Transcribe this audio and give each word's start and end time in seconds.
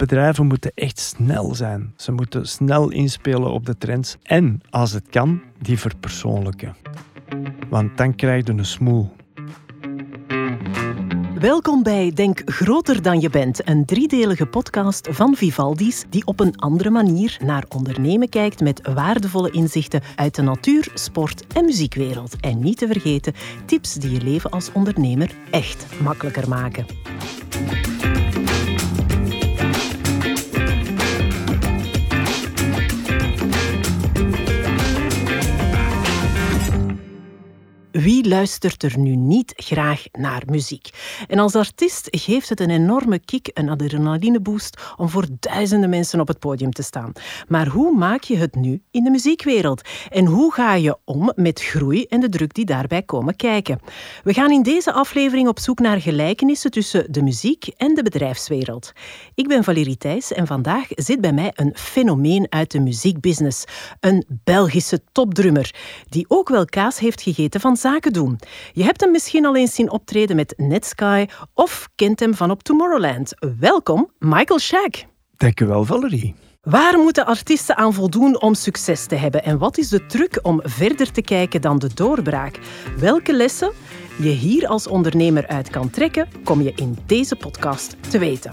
bedrijven 0.00 0.46
moeten 0.46 0.72
echt 0.74 0.98
snel 0.98 1.54
zijn. 1.54 1.92
Ze 1.96 2.12
moeten 2.12 2.46
snel 2.48 2.90
inspelen 2.90 3.52
op 3.52 3.66
de 3.66 3.78
trends 3.78 4.16
en, 4.22 4.60
als 4.70 4.92
het 4.92 5.08
kan, 5.10 5.40
die 5.58 5.78
verpersoonlijken. 5.78 6.76
Want 7.68 7.96
dan 7.96 8.14
krijg 8.14 8.46
je 8.46 8.52
een 8.52 8.64
smoel. 8.64 9.12
Welkom 11.34 11.82
bij 11.82 12.12
Denk 12.14 12.42
groter 12.44 13.02
dan 13.02 13.20
je 13.20 13.30
bent, 13.30 13.68
een 13.68 13.84
driedelige 13.84 14.46
podcast 14.46 15.08
van 15.10 15.34
Vivaldi's 15.36 16.04
die 16.10 16.26
op 16.26 16.40
een 16.40 16.56
andere 16.56 16.90
manier 16.90 17.38
naar 17.44 17.64
ondernemen 17.68 18.28
kijkt 18.28 18.60
met 18.60 18.92
waardevolle 18.94 19.50
inzichten 19.50 20.02
uit 20.16 20.34
de 20.34 20.42
natuur, 20.42 20.88
sport 20.94 21.46
en 21.46 21.64
muziekwereld. 21.64 22.36
En 22.40 22.58
niet 22.58 22.78
te 22.78 22.86
vergeten, 22.86 23.34
tips 23.64 23.94
die 23.94 24.10
je 24.10 24.20
leven 24.20 24.50
als 24.50 24.72
ondernemer 24.72 25.30
echt 25.50 25.86
makkelijker 26.02 26.48
maken. 26.48 26.86
Wie 37.92 38.28
luistert 38.28 38.82
er 38.82 38.98
nu 38.98 39.16
niet 39.16 39.52
graag 39.56 40.04
naar 40.12 40.42
muziek? 40.46 40.88
En 41.28 41.38
als 41.38 41.54
artiest 41.54 42.08
geeft 42.10 42.48
het 42.48 42.60
een 42.60 42.70
enorme 42.70 43.18
kick, 43.18 43.50
een 43.54 43.68
adrenalineboost, 43.68 44.80
om 44.96 45.08
voor 45.08 45.26
duizenden 45.40 45.90
mensen 45.90 46.20
op 46.20 46.28
het 46.28 46.38
podium 46.38 46.72
te 46.72 46.82
staan. 46.82 47.12
Maar 47.48 47.66
hoe 47.66 47.96
maak 47.96 48.22
je 48.22 48.36
het 48.36 48.54
nu 48.54 48.82
in 48.90 49.04
de 49.04 49.10
muziekwereld? 49.10 49.82
En 50.08 50.26
hoe 50.26 50.52
ga 50.52 50.74
je 50.74 50.96
om 51.04 51.32
met 51.34 51.62
groei 51.62 52.04
en 52.04 52.20
de 52.20 52.28
druk 52.28 52.54
die 52.54 52.64
daarbij 52.64 53.02
komen 53.02 53.36
kijken? 53.36 53.78
We 54.24 54.34
gaan 54.34 54.50
in 54.50 54.62
deze 54.62 54.92
aflevering 54.92 55.48
op 55.48 55.58
zoek 55.58 55.78
naar 55.78 56.00
gelijkenissen 56.00 56.70
tussen 56.70 57.12
de 57.12 57.22
muziek 57.22 57.66
en 57.66 57.94
de 57.94 58.02
bedrijfswereld. 58.02 58.92
Ik 59.34 59.48
ben 59.48 59.64
Valerie 59.64 59.96
Thijs 59.96 60.32
en 60.32 60.46
vandaag 60.46 60.86
zit 60.88 61.20
bij 61.20 61.32
mij 61.32 61.52
een 61.54 61.72
fenomeen 61.74 62.46
uit 62.48 62.70
de 62.70 62.80
muziekbusiness. 62.80 63.64
Een 64.00 64.24
Belgische 64.44 65.00
topdrummer, 65.12 65.74
die 66.08 66.24
ook 66.28 66.48
wel 66.48 66.64
kaas 66.64 66.98
heeft 66.98 67.22
gegeten 67.22 67.60
van 67.60 67.78
zaken 67.80 68.12
doen. 68.12 68.38
Je 68.72 68.84
hebt 68.84 69.00
hem 69.00 69.10
misschien 69.10 69.46
al 69.46 69.56
eens 69.56 69.74
zien 69.74 69.90
optreden 69.90 70.36
met 70.36 70.54
Netsky 70.56 71.26
of 71.54 71.88
kent 71.94 72.20
hem 72.20 72.34
van 72.34 72.50
op 72.50 72.62
Tomorrowland. 72.62 73.32
Welkom, 73.58 74.10
Michael 74.18 74.58
Shag. 74.58 74.90
Dank 75.36 75.60
u 75.60 75.66
wel, 75.66 75.84
Valerie. 75.84 76.34
Waar 76.60 76.98
moeten 76.98 77.26
artiesten 77.26 77.76
aan 77.76 77.94
voldoen 77.94 78.40
om 78.40 78.54
succes 78.54 79.06
te 79.06 79.14
hebben? 79.14 79.44
En 79.44 79.58
wat 79.58 79.78
is 79.78 79.88
de 79.88 80.06
truc 80.06 80.38
om 80.42 80.60
verder 80.62 81.12
te 81.12 81.22
kijken 81.22 81.60
dan 81.60 81.78
de 81.78 81.94
doorbraak? 81.94 82.58
Welke 82.98 83.34
lessen 83.34 83.72
je 84.18 84.28
hier 84.28 84.66
als 84.66 84.86
ondernemer 84.86 85.46
uit 85.46 85.70
kan 85.70 85.90
trekken, 85.90 86.28
kom 86.44 86.62
je 86.62 86.72
in 86.76 86.98
deze 87.06 87.36
podcast 87.36 87.96
te 88.10 88.18
weten. 88.18 88.52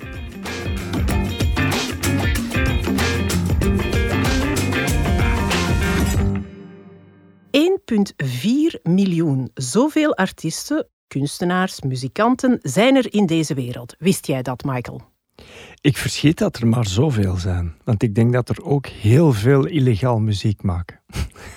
1,4 7.92 8.82
miljoen. 8.84 9.52
Zoveel 9.54 10.16
artiesten, 10.16 10.88
kunstenaars, 11.08 11.82
muzikanten 11.82 12.60
zijn 12.62 12.96
er 12.96 13.14
in 13.14 13.26
deze 13.26 13.54
wereld. 13.54 13.96
Wist 14.00 14.28
jij 14.28 14.42
dat, 14.42 14.64
Michael? 14.64 15.02
Ik 15.82 15.98
verschiet 15.98 16.38
dat 16.38 16.58
er 16.58 16.68
maar 16.68 16.88
zoveel 16.88 17.36
zijn. 17.36 17.76
Want 17.84 18.04
ik 18.04 18.16
denk 18.16 18.34
dat 18.34 18.50
er 18.50 18.64
ook 18.64 18.88
heel 18.88 19.34
veel 19.34 19.66
illegaal 19.66 20.20
muziek 20.20 20.64
maken. 20.64 21.00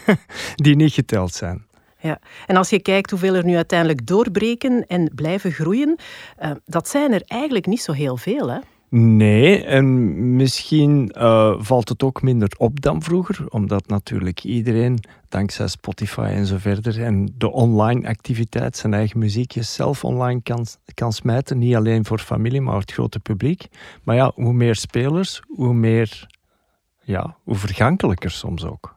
die 0.55 0.77
niet 0.77 0.93
geteld 0.93 1.35
zijn. 1.35 1.67
Ja, 2.01 2.19
en 2.47 2.57
als 2.57 2.71
je 2.71 2.81
kijkt 2.81 3.11
hoeveel 3.11 3.35
er 3.35 3.45
nu 3.45 3.57
uiteindelijk 3.57 4.07
doorbreken 4.07 4.87
en 4.87 5.13
blijven 5.15 5.53
groeien, 5.53 5.99
uh, 6.43 6.51
dat 6.65 6.89
zijn 6.89 7.13
er 7.13 7.23
eigenlijk 7.27 7.67
niet 7.67 7.83
zo 7.83 7.93
heel 7.93 8.17
veel, 8.17 8.51
hè? 8.51 8.59
Nee, 8.93 9.65
en 9.65 10.37
misschien 10.37 11.15
uh, 11.17 11.55
valt 11.59 11.89
het 11.89 12.03
ook 12.03 12.23
minder 12.23 12.53
op 12.59 12.81
dan 12.81 13.03
vroeger, 13.03 13.49
omdat 13.49 13.87
natuurlijk 13.87 14.45
iedereen, 14.45 14.99
dankzij 15.29 15.69
Spotify 15.69 16.21
en 16.21 16.47
zo 16.47 16.57
verder, 16.59 17.03
en 17.03 17.35
de 17.39 17.51
online 17.51 18.09
activiteit, 18.09 18.77
zijn 18.77 18.95
eigen 18.95 19.19
muziekjes 19.19 19.75
zelf 19.75 20.05
online 20.05 20.43
kan, 20.43 20.67
kan 20.95 21.13
smijten. 21.13 21.59
Niet 21.59 21.77
alleen 21.77 22.05
voor 22.05 22.19
familie, 22.19 22.61
maar 22.61 22.73
voor 22.73 22.81
het 22.81 22.93
grote 22.93 23.21
publiek. 23.21 23.67
Maar 24.03 24.17
ja, 24.17 24.33
hoe 24.35 24.53
meer 24.53 24.77
spelers, 24.77 25.43
hoe 25.49 25.75
meer, 25.75 26.27
ja, 27.03 27.37
hoe 27.45 27.57
vergankelijker 27.57 28.31
soms 28.31 28.65
ook. 28.65 28.95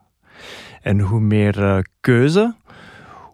En 0.81 0.99
hoe 0.99 1.19
meer 1.19 1.59
uh, 1.59 1.77
keuze, 1.99 2.55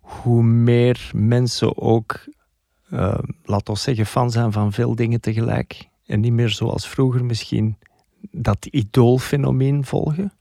hoe 0.02 0.44
meer 0.44 1.12
mensen 1.14 1.78
ook, 1.78 2.20
uh, 2.94 3.20
laten 3.44 3.74
we 3.74 3.80
zeggen, 3.80 4.06
fan 4.06 4.32
zijn 4.32 4.52
van 4.52 4.74
veel 4.74 4.96
dingen 4.96 5.22
tegelijk 5.22 5.89
en 6.10 6.20
niet 6.20 6.34
meer 6.34 6.50
zoals 6.50 6.88
vroeger 6.88 7.26
misschien 7.26 7.78
dat 8.32 8.66
idoolfenomeen 8.66 9.86
volgen. 9.86 10.34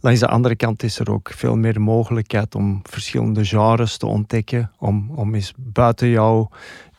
Langs 0.00 0.20
de 0.20 0.28
andere 0.28 0.56
kant 0.56 0.82
is 0.82 0.98
er 0.98 1.10
ook 1.10 1.30
veel 1.34 1.56
meer 1.56 1.80
mogelijkheid 1.80 2.54
om 2.54 2.80
verschillende 2.82 3.44
genres 3.44 3.96
te 3.96 4.06
ontdekken, 4.06 4.70
om, 4.78 5.10
om 5.14 5.34
eens 5.34 5.52
buiten 5.56 6.08
jouw 6.08 6.48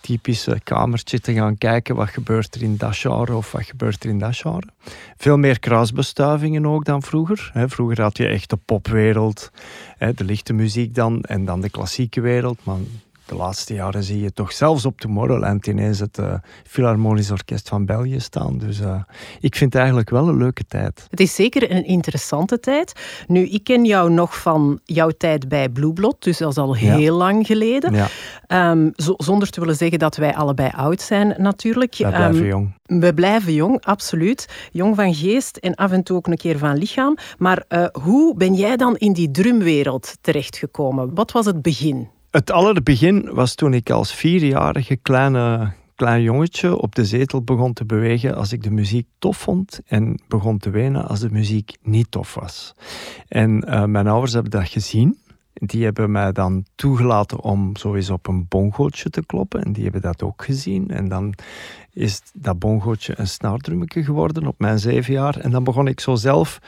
typische 0.02 0.60
kamertje 0.64 1.20
te 1.20 1.34
gaan 1.34 1.58
kijken 1.58 1.96
wat 1.96 2.10
gebeurt 2.10 2.56
er 2.56 2.62
in 2.62 2.78
dat 2.78 2.96
genre 2.96 3.36
of 3.36 3.52
wat 3.52 3.66
gebeurt 3.66 4.04
er 4.04 4.10
in 4.10 4.20
dat 4.20 4.36
genre. 4.36 4.68
Veel 5.18 5.38
meer 5.38 5.60
kruisbestuivingen 5.60 6.66
ook 6.66 6.86
dan 6.86 7.02
vroeger. 7.02 7.52
Vroeger 7.54 8.02
had 8.02 8.18
je 8.18 8.28
echt 8.28 8.50
de 8.50 8.58
popwereld, 8.66 9.52
de 9.98 10.24
lichte 10.24 10.54
muziek 10.54 10.96
dan 10.96 11.22
en 11.22 11.46
dan 11.46 11.62
de 11.62 11.70
klassieke 11.70 12.22
wereld, 12.22 12.60
maar 12.64 12.78
de 13.28 13.36
laatste 13.36 13.74
jaren 13.74 14.04
zie 14.04 14.22
je 14.22 14.34
toch 14.34 14.52
zelfs 14.52 14.86
op 14.86 15.00
Tomorrowland 15.00 15.68
ineens 15.68 16.00
het 16.00 16.18
uh, 16.18 16.34
Philharmonisch 16.64 17.32
Orkest 17.32 17.70
van 17.70 17.86
België 17.86 18.20
staan. 18.20 18.58
Dus 18.58 18.80
uh, 18.80 19.02
ik 19.40 19.56
vind 19.56 19.72
het 19.72 19.82
eigenlijk 19.82 20.10
wel 20.10 20.28
een 20.28 20.38
leuke 20.38 20.64
tijd. 20.68 21.06
Het 21.10 21.20
is 21.20 21.36
zeker 21.36 21.72
een 21.72 21.86
interessante 21.86 22.60
tijd. 22.60 22.94
Nu, 23.28 23.48
ik 23.48 23.64
ken 23.64 23.86
jou 23.86 24.12
nog 24.12 24.42
van 24.42 24.80
jouw 24.84 25.10
tijd 25.10 25.48
bij 25.50 25.70
Blueblot, 25.70 26.24
dus 26.24 26.38
dat 26.38 26.52
is 26.52 26.58
al 26.58 26.76
heel 26.76 27.18
lang 27.18 27.46
geleden. 27.46 27.94
Ja. 27.94 28.72
Um, 28.72 28.92
zonder 28.96 29.50
te 29.50 29.60
willen 29.60 29.76
zeggen 29.76 30.00
dat 30.00 30.16
wij 30.16 30.36
allebei 30.36 30.70
oud 30.76 31.02
zijn, 31.02 31.36
natuurlijk. 31.38 31.96
We 31.98 32.08
blijven 32.08 32.42
um, 32.42 32.46
jong. 32.46 32.74
We 32.86 33.14
blijven 33.14 33.54
jong, 33.54 33.86
absoluut. 33.86 34.70
Jong 34.72 34.96
van 34.96 35.14
geest 35.14 35.58
en 35.58 35.76
af 35.76 35.92
en 35.92 36.04
toe 36.04 36.18
ook 36.18 36.28
een 36.28 36.38
keer 36.38 36.58
van 36.58 36.78
lichaam. 36.78 37.18
Maar 37.38 37.64
uh, 37.70 37.86
hoe 38.02 38.36
ben 38.36 38.54
jij 38.54 38.78
dan 38.78 38.96
in 38.98 39.14
die 39.14 39.32
drumwereld 39.32 40.18
terechtgekomen? 40.22 41.16
Wat 41.16 41.32
was 41.32 41.46
het 41.46 41.62
begin? 41.62 42.16
Het 42.32 42.52
allerbegin 42.52 43.30
was 43.34 43.56
toen 43.56 43.74
ik 43.74 43.90
als 43.90 44.14
vierjarige 44.14 44.96
kleine, 44.96 45.74
klein 45.96 46.22
jongetje 46.22 46.78
op 46.78 46.96
de 46.96 47.06
zetel 47.06 47.42
begon 47.42 47.74
te 47.74 47.86
bewegen 47.86 48.36
als 48.36 48.52
ik 48.52 48.64
de 48.64 48.72
muziek 48.72 49.08
tof 49.20 49.38
vond 49.38 49.82
en 49.86 50.22
begon 50.28 50.58
te 50.58 50.70
wenen 50.70 51.08
als 51.08 51.20
de 51.20 51.32
muziek 51.32 51.78
niet 51.82 52.12
tof 52.12 52.34
was. 52.34 52.76
En 53.28 53.64
uh, 53.68 53.84
mijn 53.84 54.08
ouders 54.08 54.34
hebben 54.34 54.52
dat 54.52 54.70
gezien. 54.70 55.18
Die 55.54 55.84
hebben 55.84 56.12
mij 56.12 56.32
dan 56.32 56.66
toegelaten 56.76 57.40
om 57.40 57.76
zo 57.76 57.98
op 58.12 58.28
een 58.28 58.46
bongootje 58.48 59.10
te 59.10 59.26
kloppen. 59.26 59.64
En 59.64 59.74
die 59.74 59.84
hebben 59.84 60.02
dat 60.02 60.24
ook 60.24 60.44
gezien. 60.44 60.90
En 60.90 61.08
dan 61.08 61.34
is 61.98 62.22
dat 62.34 62.60
bongootje 62.60 63.14
een 63.16 63.28
snaardrummetje 63.28 64.04
geworden 64.04 64.48
op 64.48 64.60
mijn 64.60 64.80
zeven 64.80 65.14
jaar. 65.14 65.38
En 65.38 65.52
dan 65.52 65.64
begon 65.64 65.88
ik 65.88 66.00
zo 66.00 66.16
zelf 66.16 66.60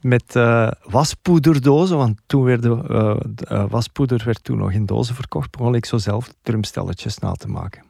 met 0.00 0.34
uh, 0.36 0.70
waspoederdozen, 0.84 1.96
want 1.96 2.20
toen 2.26 2.42
werd 2.42 2.62
de, 2.62 3.18
uh, 3.50 3.64
waspoeder 3.68 4.22
werd 4.24 4.44
toen 4.44 4.58
nog 4.58 4.72
in 4.72 4.86
dozen 4.86 5.14
verkocht, 5.14 5.50
begon 5.50 5.74
ik 5.74 5.84
zo 5.84 5.98
zelf 5.98 6.34
drumstelletjes 6.42 7.18
na 7.18 7.32
te 7.32 7.48
maken. 7.48 7.82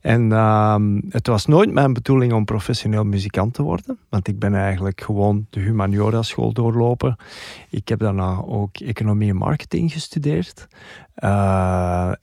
En 0.00 0.30
uh, 0.30 0.76
het 1.08 1.26
was 1.26 1.46
nooit 1.46 1.72
mijn 1.72 1.92
bedoeling 1.92 2.32
om 2.32 2.44
professioneel 2.44 3.04
muzikant 3.04 3.54
te 3.54 3.62
worden, 3.62 3.98
want 4.08 4.28
ik 4.28 4.38
ben 4.38 4.54
eigenlijk 4.54 5.00
gewoon 5.00 5.46
de 5.50 5.60
humaniora 5.60 6.22
school 6.22 6.52
doorlopen. 6.52 7.16
Ik 7.70 7.88
heb 7.88 7.98
daarna 7.98 8.42
ook 8.44 8.76
economie 8.76 9.30
en 9.30 9.36
marketing 9.36 9.92
gestudeerd. 9.92 10.66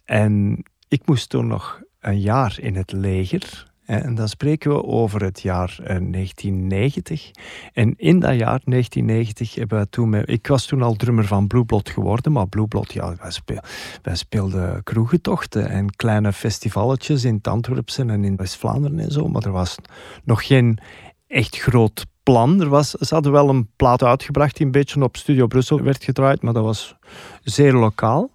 En 0.05 0.63
ik 0.87 1.01
moest 1.05 1.29
toen 1.29 1.47
nog 1.47 1.81
een 1.99 2.19
jaar 2.19 2.57
in 2.59 2.75
het 2.75 2.91
leger. 2.91 3.71
En 3.85 4.15
dan 4.15 4.27
spreken 4.27 4.71
we 4.71 4.83
over 4.83 5.23
het 5.23 5.41
jaar 5.41 5.75
1990. 5.77 7.31
Eh, 7.31 7.83
en 7.83 7.93
in 7.97 8.19
dat 8.19 8.37
jaar 8.37 8.61
1990 8.65 9.55
hebben 9.55 9.79
we 9.79 9.89
toen... 9.89 10.13
Ik 10.15 10.47
was 10.47 10.65
toen 10.65 10.81
al 10.81 10.95
drummer 10.95 11.25
van 11.25 11.47
Blueblot 11.47 11.89
geworden, 11.89 12.31
maar 12.31 12.47
Blueblot, 12.47 12.93
ja, 12.93 13.15
wij, 13.45 13.59
wij 14.01 14.15
speelden 14.15 14.83
kroegentochten 14.83 15.69
en 15.69 15.95
kleine 15.95 16.33
festivaletjes 16.33 17.23
in 17.23 17.39
Antwerpen 17.41 18.09
en 18.09 18.23
in 18.23 18.35
West-Vlaanderen 18.35 18.99
en 18.99 19.11
zo, 19.11 19.27
maar 19.27 19.43
er 19.43 19.51
was 19.51 19.75
nog 20.23 20.45
geen 20.45 20.79
echt 21.27 21.57
groot 21.57 22.05
plan. 22.23 22.61
Er 22.61 22.69
was, 22.69 22.89
ze 22.89 23.13
hadden 23.13 23.31
wel 23.31 23.49
een 23.49 23.69
plaat 23.75 24.03
uitgebracht 24.03 24.57
die 24.57 24.65
een 24.65 24.71
beetje 24.71 25.03
op 25.03 25.17
Studio 25.17 25.47
Brussel 25.47 25.81
werd 25.81 26.03
gedraaid, 26.03 26.41
maar 26.41 26.53
dat 26.53 26.63
was 26.63 26.95
zeer 27.43 27.73
lokaal. 27.73 28.29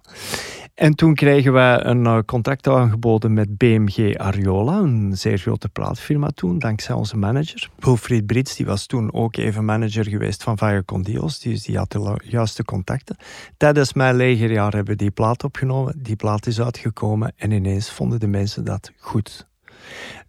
En 0.79 0.95
toen 0.95 1.15
kregen 1.15 1.53
wij 1.53 1.85
een 1.85 2.03
uh, 2.03 2.19
contract 2.25 2.67
aangeboden 2.67 3.33
met 3.33 3.57
BMG 3.57 4.17
Ariola, 4.17 4.77
een 4.77 5.17
zeer 5.17 5.37
grote 5.37 5.69
plaatfirma 5.69 6.27
toen, 6.27 6.59
dankzij 6.59 6.95
onze 6.95 7.17
manager. 7.17 7.69
Wilfried 7.79 8.25
Brits, 8.25 8.55
die 8.55 8.65
was 8.65 8.85
toen 8.85 9.13
ook 9.13 9.35
even 9.35 9.65
manager 9.65 10.05
geweest 10.05 10.43
van 10.43 10.57
Vaya 10.57 10.83
Condios, 10.85 11.39
dus 11.39 11.63
die 11.63 11.77
had 11.77 11.91
de 11.91 12.19
juiste 12.23 12.63
contacten. 12.63 13.17
Tijdens 13.57 13.93
mijn 13.93 14.15
legerjaar 14.15 14.73
hebben 14.73 14.93
we 14.93 15.03
die 15.03 15.11
plaat 15.11 15.43
opgenomen, 15.43 16.03
die 16.03 16.15
plaat 16.15 16.47
is 16.47 16.61
uitgekomen 16.61 17.33
en 17.35 17.51
ineens 17.51 17.91
vonden 17.91 18.19
de 18.19 18.27
mensen 18.27 18.65
dat 18.65 18.91
goed. 18.97 19.47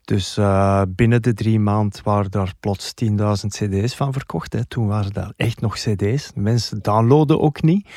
Dus 0.04 0.38
uh, 0.38 0.82
binnen 0.88 1.22
de 1.22 1.34
drie 1.34 1.60
maanden 1.60 2.00
waren 2.04 2.30
daar 2.30 2.52
plots 2.60 2.92
10.000 3.04 3.12
cd's 3.46 3.94
van 3.94 4.12
verkocht. 4.12 4.52
Hè. 4.52 4.64
Toen 4.64 4.86
waren 4.86 5.12
daar 5.12 5.32
echt 5.36 5.60
nog 5.60 5.74
cd's. 5.74 6.30
Mensen 6.34 6.82
downloaden 6.82 7.40
ook 7.40 7.62
niet. 7.62 7.88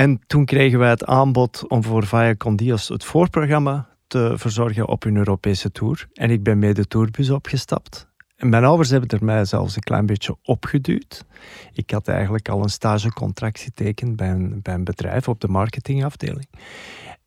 En 0.00 0.20
toen 0.26 0.44
kregen 0.44 0.78
wij 0.78 0.90
het 0.90 1.04
aanbod 1.04 1.68
om 1.68 1.82
voor 1.82 2.06
Vaya 2.06 2.34
Condios 2.34 2.88
het 2.88 3.04
voorprogramma 3.04 3.88
te 4.06 4.32
verzorgen 4.36 4.88
op 4.88 5.04
een 5.04 5.16
Europese 5.16 5.72
tour. 5.72 6.08
En 6.12 6.30
ik 6.30 6.42
ben 6.42 6.58
mee 6.58 6.74
de 6.74 6.86
tourbus 6.86 7.30
opgestapt. 7.30 8.08
En 8.36 8.48
mijn 8.48 8.64
ouders 8.64 8.90
hebben 8.90 9.08
er 9.08 9.24
mij 9.24 9.44
zelfs 9.44 9.76
een 9.76 9.82
klein 9.82 10.06
beetje 10.06 10.36
opgeduwd. 10.42 11.24
Ik 11.72 11.90
had 11.90 12.08
eigenlijk 12.08 12.48
al 12.48 12.62
een 12.62 12.68
stagecontract 12.68 13.60
getekend 13.60 14.16
bij 14.16 14.30
een, 14.30 14.62
bij 14.62 14.74
een 14.74 14.84
bedrijf 14.84 15.28
op 15.28 15.40
de 15.40 15.48
marketingafdeling. 15.48 16.48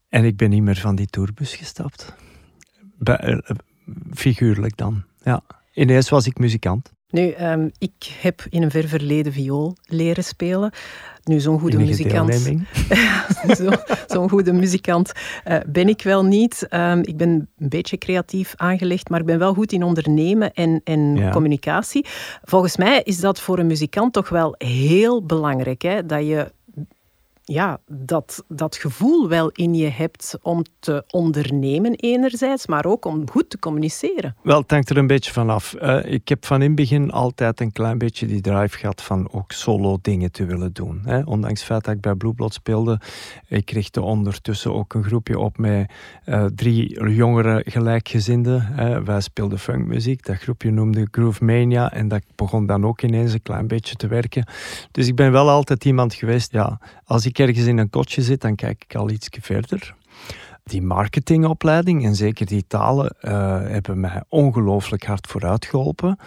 En 0.09 0.23
ik 0.23 0.37
ben 0.37 0.49
niet 0.49 0.63
meer 0.63 0.77
van 0.77 0.95
die 0.95 1.07
tourbus 1.07 1.55
gestapt. 1.55 2.15
Bij, 2.97 3.17
eh, 3.17 3.55
figuurlijk 4.13 4.77
dan, 4.77 5.03
ja. 5.23 5.41
Ineens 5.73 6.09
was 6.09 6.25
ik 6.27 6.37
muzikant. 6.37 6.91
Nu, 7.13 7.33
um, 7.41 7.71
ik 7.77 8.17
heb 8.21 8.45
in 8.49 8.63
een 8.63 8.71
ver 8.71 8.87
verleden 8.87 9.33
viool 9.33 9.75
leren 9.85 10.23
spelen. 10.23 10.71
Nu, 11.23 11.39
zo'n 11.39 11.59
goede 11.59 11.77
muzikant. 11.77 12.33
Zo'n 13.57 13.75
zo 14.07 14.27
goede 14.27 14.53
muzikant 14.53 15.11
uh, 15.47 15.57
ben 15.67 15.87
ik 15.87 16.01
wel 16.01 16.25
niet. 16.25 16.67
Um, 16.69 16.99
ik 17.01 17.17
ben 17.17 17.29
een 17.29 17.69
beetje 17.69 17.97
creatief 17.97 18.53
aangelegd, 18.55 19.09
maar 19.09 19.19
ik 19.19 19.25
ben 19.25 19.39
wel 19.39 19.53
goed 19.53 19.71
in 19.71 19.83
ondernemen 19.83 20.53
en, 20.53 20.81
en 20.83 21.15
ja. 21.15 21.29
communicatie. 21.29 22.05
Volgens 22.43 22.77
mij 22.77 23.01
is 23.03 23.19
dat 23.19 23.39
voor 23.39 23.59
een 23.59 23.67
muzikant 23.67 24.13
toch 24.13 24.29
wel 24.29 24.55
heel 24.57 25.25
belangrijk. 25.25 25.81
Hè? 25.81 26.05
Dat 26.05 26.27
je 26.27 26.51
ja, 27.45 27.79
dat, 27.87 28.43
dat 28.47 28.75
gevoel 28.75 29.29
wel 29.29 29.49
in 29.49 29.73
je 29.73 29.89
hebt 29.89 30.37
om 30.41 30.63
te 30.79 31.03
ondernemen 31.09 31.95
enerzijds, 31.95 32.67
maar 32.67 32.85
ook 32.85 33.05
om 33.05 33.29
goed 33.29 33.49
te 33.49 33.59
communiceren. 33.59 34.35
Wel, 34.43 34.61
het 34.61 34.71
hangt 34.71 34.89
er 34.89 34.97
een 34.97 35.07
beetje 35.07 35.31
vanaf. 35.31 35.75
Uh, 35.81 36.05
ik 36.05 36.27
heb 36.27 36.45
van 36.45 36.61
in 36.61 36.67
het 36.67 36.75
begin 36.75 37.11
altijd 37.11 37.59
een 37.59 37.71
klein 37.71 37.97
beetje 37.97 38.25
die 38.25 38.41
drive 38.41 38.77
gehad 38.77 39.01
van 39.01 39.27
ook 39.31 39.51
solo 39.51 39.97
dingen 40.01 40.31
te 40.31 40.45
willen 40.45 40.73
doen. 40.73 41.01
Hè. 41.05 41.21
Ondanks 41.23 41.59
het 41.59 41.69
feit 41.69 41.83
dat 41.83 41.93
ik 41.93 42.01
bij 42.01 42.15
Blueblot 42.15 42.53
speelde, 42.53 42.99
ik 43.47 43.71
richtte 43.71 44.01
ondertussen 44.01 44.73
ook 44.73 44.93
een 44.93 45.03
groepje 45.03 45.39
op 45.39 45.57
met 45.57 45.91
uh, 46.25 46.45
drie 46.45 47.11
jongere 47.13 47.61
gelijkgezinden. 47.65 48.71
Wij 49.05 49.21
speelden 49.21 49.59
funkmuziek, 49.59 50.25
dat 50.25 50.37
groepje 50.37 50.71
noemde 50.71 51.07
Groove 51.11 51.43
Mania 51.43 51.91
en 51.91 52.07
dat 52.07 52.21
begon 52.35 52.65
dan 52.65 52.85
ook 52.85 53.01
ineens 53.01 53.33
een 53.33 53.41
klein 53.41 53.67
beetje 53.67 53.95
te 53.95 54.07
werken. 54.07 54.47
Dus 54.91 55.07
ik 55.07 55.15
ben 55.15 55.31
wel 55.31 55.49
altijd 55.49 55.85
iemand 55.85 56.13
geweest, 56.13 56.51
ja, 56.51 56.79
als 57.05 57.25
ik 57.25 57.32
ergens 57.39 57.65
in 57.65 57.77
een 57.77 57.89
kotje 57.89 58.21
zit, 58.21 58.41
dan 58.41 58.55
kijk 58.55 58.83
ik 58.87 58.95
al 58.95 59.09
iets 59.09 59.29
verder. 59.41 59.95
Die 60.63 60.81
marketingopleiding 60.81 62.05
en 62.05 62.15
zeker 62.15 62.45
die 62.45 62.65
talen 62.67 63.15
uh, 63.21 63.31
hebben 63.61 63.99
mij 63.99 64.23
ongelooflijk 64.29 65.05
hard 65.05 65.27
vooruit 65.27 65.65
geholpen. 65.65 66.17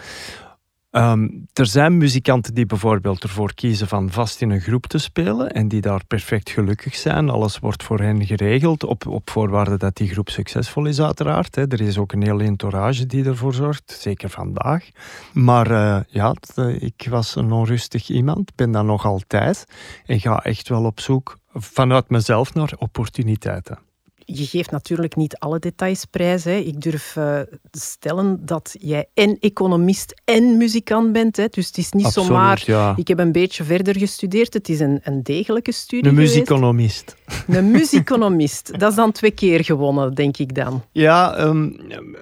Um, 0.97 1.47
er 1.53 1.65
zijn 1.65 1.97
muzikanten 1.97 2.53
die 2.53 2.65
bijvoorbeeld 2.65 3.23
ervoor 3.23 3.53
kiezen 3.53 3.87
van 3.87 4.11
vast 4.11 4.41
in 4.41 4.49
een 4.49 4.61
groep 4.61 4.85
te 4.85 4.97
spelen 4.97 5.51
en 5.51 5.67
die 5.67 5.81
daar 5.81 6.05
perfect 6.07 6.49
gelukkig 6.49 6.95
zijn. 6.95 7.29
Alles 7.29 7.59
wordt 7.59 7.83
voor 7.83 7.99
hen 7.99 8.25
geregeld, 8.25 8.83
op, 8.83 9.07
op 9.07 9.29
voorwaarde 9.29 9.77
dat 9.77 9.95
die 9.95 10.09
groep 10.09 10.29
succesvol 10.29 10.85
is 10.85 11.01
uiteraard. 11.01 11.55
Hè. 11.55 11.67
Er 11.67 11.81
is 11.81 11.97
ook 11.97 12.11
een 12.11 12.23
hele 12.23 12.43
entourage 12.43 13.05
die 13.05 13.25
ervoor 13.25 13.53
zorgt, 13.53 13.97
zeker 13.99 14.29
vandaag. 14.29 14.89
Maar 15.33 15.71
uh, 15.71 15.99
ja, 16.07 16.35
uh, 16.55 16.81
ik 16.81 17.07
was 17.09 17.35
een 17.35 17.51
onrustig 17.51 18.09
iemand, 18.09 18.55
ben 18.55 18.71
dat 18.71 18.85
nog 18.85 19.05
altijd 19.05 19.65
en 20.05 20.19
ga 20.19 20.43
echt 20.43 20.69
wel 20.69 20.83
op 20.83 20.99
zoek 20.99 21.37
vanuit 21.53 22.09
mezelf 22.09 22.53
naar 22.53 22.73
opportuniteiten 22.77 23.86
je 24.29 24.45
geeft 24.45 24.71
natuurlijk 24.71 25.15
niet 25.15 25.37
alle 25.37 25.59
details 25.59 26.05
prijs. 26.05 26.43
Hè. 26.43 26.55
Ik 26.55 26.81
durf 26.81 27.15
uh, 27.15 27.39
stellen 27.71 28.45
dat 28.45 28.75
jij 28.79 29.09
en 29.13 29.37
economist 29.39 30.21
en 30.25 30.57
muzikant 30.57 31.11
bent. 31.11 31.37
Hè. 31.37 31.47
Dus 31.49 31.67
het 31.67 31.77
is 31.77 31.91
niet 31.91 32.05
Absoluut, 32.05 32.27
zomaar... 32.27 32.63
Ja. 32.65 32.93
Ik 32.95 33.07
heb 33.07 33.19
een 33.19 33.31
beetje 33.31 33.63
verder 33.63 33.97
gestudeerd. 33.97 34.53
Het 34.53 34.69
is 34.69 34.79
een, 34.79 34.99
een 35.03 35.23
degelijke 35.23 35.71
studie 35.71 36.09
Een 36.09 36.15
muziekonomist. 36.15 37.15
Een 37.47 37.71
muziekonomist. 37.71 38.71
dat 38.79 38.89
is 38.89 38.95
dan 38.95 39.11
twee 39.11 39.31
keer 39.31 39.63
gewonnen, 39.63 40.13
denk 40.13 40.37
ik 40.37 40.55
dan. 40.55 40.83
Ja, 40.91 41.39
um, 41.39 41.77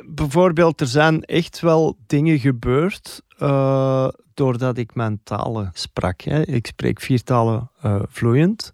bijvoorbeeld 0.06 0.82
er 0.82 0.88
zijn 0.88 1.24
echt 1.24 1.60
wel 1.60 1.98
dingen 2.08 2.40
gebeurd... 2.40 3.24
Uh, 3.40 4.08
doordat 4.34 4.78
ik 4.78 4.96
mijn 4.96 5.20
talen 5.24 5.70
sprak. 5.74 6.22
Hè. 6.22 6.42
Ik 6.42 6.68
spreek 6.68 7.00
vier 7.00 7.24
talen 7.24 7.70
uh, 7.86 8.02
vloeiend. 8.08 8.74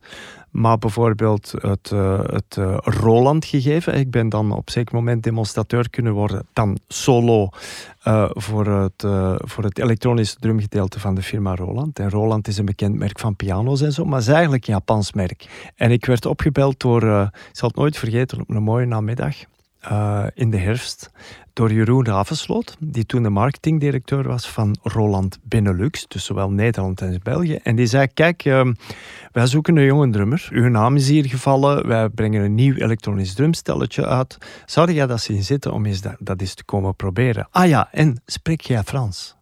Maar 0.51 0.77
bijvoorbeeld 0.77 1.53
het, 1.57 1.91
uh, 1.93 2.19
het 2.23 2.55
uh, 2.59 2.77
Roland 2.79 3.45
gegeven. 3.45 3.93
Ik 3.93 4.11
ben 4.11 4.29
dan 4.29 4.51
op 4.51 4.69
zeker 4.69 4.95
moment 4.95 5.23
demonstrateur 5.23 5.89
kunnen 5.89 6.13
worden. 6.13 6.47
Dan 6.53 6.77
solo 6.87 7.49
uh, 8.07 8.29
voor, 8.29 8.65
het, 8.65 9.05
voor 9.37 9.63
het 9.63 9.79
elektronische 9.79 10.35
drumgedeelte 10.39 10.99
van 10.99 11.15
de 11.15 11.21
firma 11.21 11.55
Roland. 11.55 11.99
En 11.99 12.09
Roland 12.09 12.47
is 12.47 12.57
een 12.57 12.65
bekend 12.65 12.95
merk 12.95 13.19
van 13.19 13.35
piano's 13.35 13.81
en 13.81 13.91
zo. 13.91 14.05
Maar 14.05 14.19
is 14.19 14.27
eigenlijk 14.27 14.67
een 14.67 14.73
Japans 14.73 15.13
merk. 15.13 15.71
En 15.75 15.91
ik 15.91 16.05
werd 16.05 16.25
opgebeld 16.25 16.79
door, 16.79 17.03
ik 17.23 17.49
zal 17.51 17.67
het 17.67 17.77
nooit 17.77 17.97
vergeten, 17.97 18.39
op 18.39 18.49
een 18.49 18.63
mooie 18.63 18.85
namiddag. 18.85 19.35
Uh, 19.91 20.25
in 20.33 20.49
de 20.49 20.57
herfst 20.57 21.11
door 21.53 21.71
Jeroen 21.71 22.05
Ravensloot, 22.05 22.75
die 22.79 23.05
toen 23.05 23.23
de 23.23 23.29
marketingdirecteur 23.29 24.27
was 24.27 24.49
van 24.49 24.77
Roland 24.81 25.39
Benelux, 25.43 26.07
dus 26.07 26.25
zowel 26.25 26.51
Nederland 26.51 27.01
en 27.01 27.19
België. 27.23 27.55
En 27.55 27.75
die 27.75 27.85
zei, 27.85 28.07
kijk, 28.13 28.45
uh, 28.45 28.67
wij 29.31 29.45
zoeken 29.45 29.77
een 29.77 29.85
jonge 29.85 30.09
drummer. 30.09 30.47
Uw 30.51 30.69
naam 30.69 30.95
is 30.95 31.07
hier 31.07 31.25
gevallen. 31.25 31.87
Wij 31.87 32.09
brengen 32.09 32.43
een 32.43 32.55
nieuw 32.55 32.75
elektronisch 32.75 33.33
drumstelletje 33.33 34.05
uit. 34.05 34.37
Zou 34.65 34.91
jij 34.91 35.07
dat 35.07 35.21
zien 35.21 35.43
zitten 35.43 35.73
om 35.73 35.85
eens 35.85 36.01
dat, 36.01 36.15
dat 36.19 36.41
eens 36.41 36.53
te 36.53 36.63
komen 36.63 36.95
proberen? 36.95 37.47
Ah 37.51 37.67
ja, 37.67 37.87
en 37.91 38.21
spreek 38.25 38.61
jij 38.61 38.83
Frans? 38.83 39.35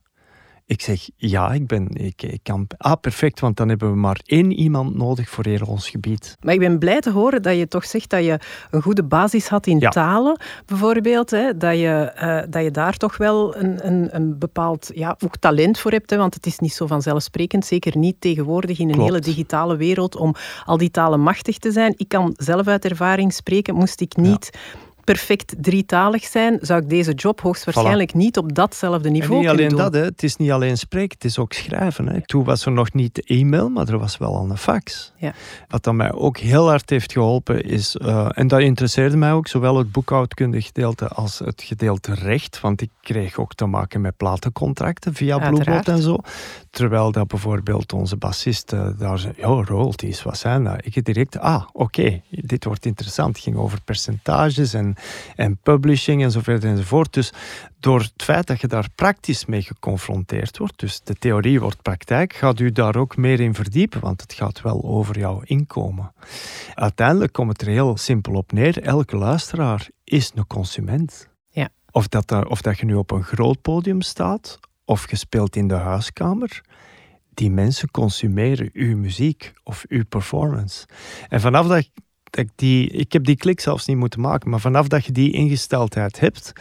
Ik 0.70 0.82
zeg, 0.82 1.10
ja, 1.16 1.52
ik, 1.52 1.68
ben, 1.68 1.88
ik, 1.94 2.22
ik 2.22 2.40
kan... 2.44 2.68
Ah, 2.78 3.00
perfect, 3.02 3.40
want 3.40 3.58
dan 3.58 3.70
hebben 3.70 3.92
we 3.92 3.98
maar 3.98 4.20
één 4.26 4.52
iemand 4.52 4.96
nodig 4.96 5.30
voor 5.30 5.46
heel 5.46 5.66
ons 5.66 5.90
gebied. 5.90 6.38
Maar 6.42 6.54
ik 6.54 6.60
ben 6.60 6.80
blij 6.80 7.00
te 7.00 7.12
horen 7.12 7.42
dat 7.42 7.58
je 7.58 7.68
toch 7.68 7.86
zegt 7.86 8.10
dat 8.10 8.24
je 8.24 8.40
een 8.72 8.82
goede 8.82 9.04
basis 9.04 9.48
had 9.48 9.68
in 9.68 9.80
talen, 9.80 10.40
bijvoorbeeld. 10.66 11.30
Hè? 11.30 11.58
Dat, 11.58 11.78
je, 11.78 12.14
uh, 12.22 12.52
dat 12.52 12.64
je 12.64 12.72
daar 12.72 12.98
toch 12.98 13.18
wel 13.18 13.58
een, 13.58 13.88
een, 13.88 14.16
een 14.16 14.38
bepaald 14.38 14.92
ja, 14.94 15.16
ook 15.24 15.38
talent 15.38 15.80
voor 15.80 15.92
hebt. 15.92 16.10
Hè? 16.10 16.18
Want 16.18 16.34
het 16.34 16.46
is 16.46 16.60
niet 16.60 16.74
zo 16.74 16.88
vanzelfsprekend, 16.88 17.66
zeker 17.66 17.98
niet 17.98 18.16
tegenwoordig 18.20 18.80
in 18.80 18.90
een 18.90 19.02
hele 19.02 19.20
digitale 19.20 19.78
wereld, 19.78 20.16
om 20.16 20.36
al 20.66 20.78
die 20.78 20.92
talen 20.92 21.20
machtig 21.20 21.58
te 21.58 21.72
zijn. 21.72 21.94
Ik 21.98 22.08
kan 22.08 22.34
zelf 22.38 22.68
uit 22.68 22.86
ervaring 22.86 23.34
spreken, 23.34 23.76
moest 23.76 24.02
ik 24.02 24.16
niet... 24.16 24.50
Ja 24.52 24.88
perfect 25.14 25.56
drietalig 25.58 26.24
zijn, 26.24 26.58
zou 26.62 26.82
ik 26.82 26.90
deze 26.90 27.14
job 27.14 27.42
hoogstwaarschijnlijk 27.42 28.14
niet 28.14 28.38
op 28.38 28.56
datzelfde 28.56 29.10
niveau 29.10 29.36
en 29.36 29.40
niet 29.40 29.50
alleen 29.50 29.76
dat, 29.76 29.94
hè. 29.94 30.04
het 30.04 30.24
is 30.24 30.36
niet 30.36 30.52
alleen 30.52 30.78
spreken, 30.78 31.14
het 31.14 31.24
is 31.24 31.38
ook 31.38 31.54
schrijven. 31.54 32.08
Hè. 32.08 32.26
Toen 32.26 32.44
was 32.44 32.66
er 32.66 32.72
nog 32.72 32.94
niet 32.94 33.16
de 33.16 33.22
e-mail, 33.22 33.70
maar 33.70 33.88
er 33.88 33.98
was 33.98 34.18
wel 34.18 34.36
al 34.36 34.50
een 34.50 34.58
fax. 34.58 35.14
Ja. 35.18 35.34
Wat 35.68 35.84
dan 35.84 35.96
mij 35.96 36.12
ook 36.12 36.38
heel 36.38 36.68
hard 36.68 36.90
heeft 36.90 37.12
geholpen 37.12 37.64
is, 37.64 37.96
uh, 38.02 38.30
en 38.34 38.48
dat 38.48 38.60
interesseerde 38.60 39.18
mij 39.18 39.32
ook, 39.32 39.48
zowel 39.48 39.78
het 39.78 39.92
boekhoudkundig 39.92 40.66
gedeelte 40.66 41.08
als 41.08 41.40
het 41.40 41.62
gedeelte 41.62 42.14
recht, 42.14 42.60
want 42.62 42.82
ik 42.82 42.90
kreeg 43.02 43.38
ook 43.38 43.54
te 43.54 43.66
maken 43.66 44.02
met 44.02 44.18
platencontracten 44.18 45.14
via 45.14 45.38
Bluebot 45.50 45.88
en 45.88 46.02
zo. 46.02 46.18
Terwijl 46.70 47.12
dat 47.12 47.28
bijvoorbeeld 47.28 47.94
onze 47.94 48.18
bassist 48.18 48.74
uh, 48.74 48.88
daar 48.98 49.20
zei, 49.20 49.34
ja, 49.38 49.48
royalties, 49.48 50.24
wat 50.24 50.38
zijn 50.38 50.64
dat? 50.64 50.86
Ik 50.86 51.06
direct, 51.06 51.40
ah, 51.40 51.64
oké, 51.72 52.00
okay, 52.00 52.24
dit 52.30 52.64
wordt 52.64 52.86
interessant. 52.86 53.36
Het 53.36 53.44
ging 53.44 53.56
over 53.56 53.82
percentages 53.82 54.74
en 54.74 54.96
en 55.36 55.58
publishing 55.58 56.24
en 56.24 56.32
zo 56.32 56.40
verder 56.40 56.70
enzovoort. 56.70 57.14
Dus 57.14 57.34
door 57.80 58.00
het 58.00 58.24
feit 58.24 58.48
dat 58.48 58.62
je 58.62 58.68
daar 58.68 58.88
praktisch 58.96 59.46
mee 59.46 59.62
geconfronteerd 59.62 60.58
wordt, 60.58 60.80
dus 60.80 61.02
de 61.04 61.14
theorie 61.14 61.60
wordt 61.60 61.82
praktijk, 61.82 62.34
gaat 62.34 62.60
u 62.60 62.72
daar 62.72 62.96
ook 62.96 63.18
meer 63.18 63.40
in 63.40 63.54
verdiepen, 63.54 64.02
want 64.02 64.22
het 64.22 64.34
gaat 64.34 64.62
wel 64.62 64.84
over 64.84 65.20
jouw 65.20 65.42
inkomen. 65.44 66.14
Uiteindelijk 66.74 67.34
komt 67.34 67.52
het 67.52 67.62
er 67.62 67.68
heel 67.68 67.98
simpel 67.98 68.34
op 68.34 68.52
neer, 68.52 68.82
elke 68.82 69.18
luisteraar 69.18 69.88
is 70.04 70.32
een 70.36 70.48
consument. 70.48 71.28
Ja. 71.50 71.70
Of, 71.92 72.08
dat, 72.08 72.46
of 72.48 72.62
dat 72.62 72.80
je 72.80 72.86
nu 72.86 72.96
op 72.96 73.12
een 73.12 73.24
groot 73.24 73.62
podium 73.62 74.02
staat, 74.02 74.60
of 74.86 75.10
je 75.10 75.16
speelt 75.16 75.56
in 75.56 75.68
de 75.68 75.74
huiskamer, 75.74 76.62
die 77.34 77.52
mensen 77.52 77.92
consumeren 77.92 78.70
uw 78.74 78.98
muziek 78.98 79.54
of 79.64 79.86
uw 79.88 80.06
performance. 80.06 80.86
En 81.30 81.42
vanaf 81.42 81.68
dat 81.68 81.90
ik, 82.32 82.50
die, 82.56 82.90
ik 82.90 83.14
heb 83.14 83.24
die 83.24 83.38
klik 83.38 83.60
zelfs 83.60 83.86
niet 83.86 83.98
moeten 83.98 84.22
maken, 84.22 84.50
maar 84.50 84.60
vanaf 84.60 84.88
dat 84.88 85.06
je 85.06 85.12
die 85.12 85.32
ingesteldheid 85.32 86.20
hebt, 86.20 86.54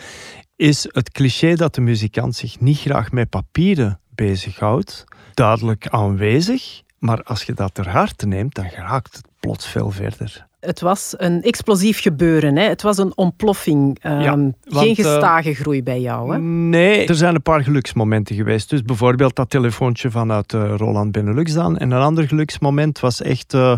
is 0.57 0.89
het 0.93 1.11
cliché 1.11 1.55
dat 1.55 1.75
de 1.75 1.81
muzikant 1.81 2.37
zich 2.37 2.61
niet 2.61 2.79
graag 2.79 3.13
met 3.13 3.29
papieren 3.29 4.01
bezighoudt, 4.15 5.05
duidelijk 5.35 5.89
aanwezig. 5.89 6.83
Maar 6.99 7.23
als 7.23 7.45
je 7.45 7.53
dat 7.53 7.75
ter 7.75 7.89
harte 7.89 8.27
neemt, 8.27 8.55
dan 8.55 8.65
raakt 8.65 9.17
het 9.17 9.29
plots 9.41 9.67
veel 9.67 9.91
verder. 9.91 10.48
Het 10.61 10.81
was 10.81 11.15
een 11.17 11.43
explosief 11.43 12.01
gebeuren. 12.01 12.57
Hè? 12.57 12.63
Het 12.63 12.83
was 12.83 12.99
een 12.99 13.17
ontploffing. 13.17 14.05
Um, 14.05 14.55
geen 14.63 14.89
eh, 14.89 14.95
gestage 14.95 15.55
groei 15.55 15.83
bij 15.83 16.01
jou. 16.01 16.33
Hè? 16.33 16.39
Nee, 16.39 17.07
er 17.07 17.15
zijn 17.15 17.35
een 17.35 17.43
paar 17.43 17.63
geluksmomenten 17.63 18.37
geweest. 18.37 18.71
Dus 18.71 18.83
bijvoorbeeld 18.83 19.37
dat 19.37 19.51
telefoontje 19.51 20.11
vanuit 20.11 20.53
uh, 20.53 20.75
Roland 20.77 21.13
Benelux 21.13 21.53
dan. 21.53 21.79
En 21.79 21.91
een 21.91 22.01
ander 22.01 22.29
geluksmoment 22.29 23.01
was 23.01 23.23
echt 23.23 23.55
uh, 23.55 23.77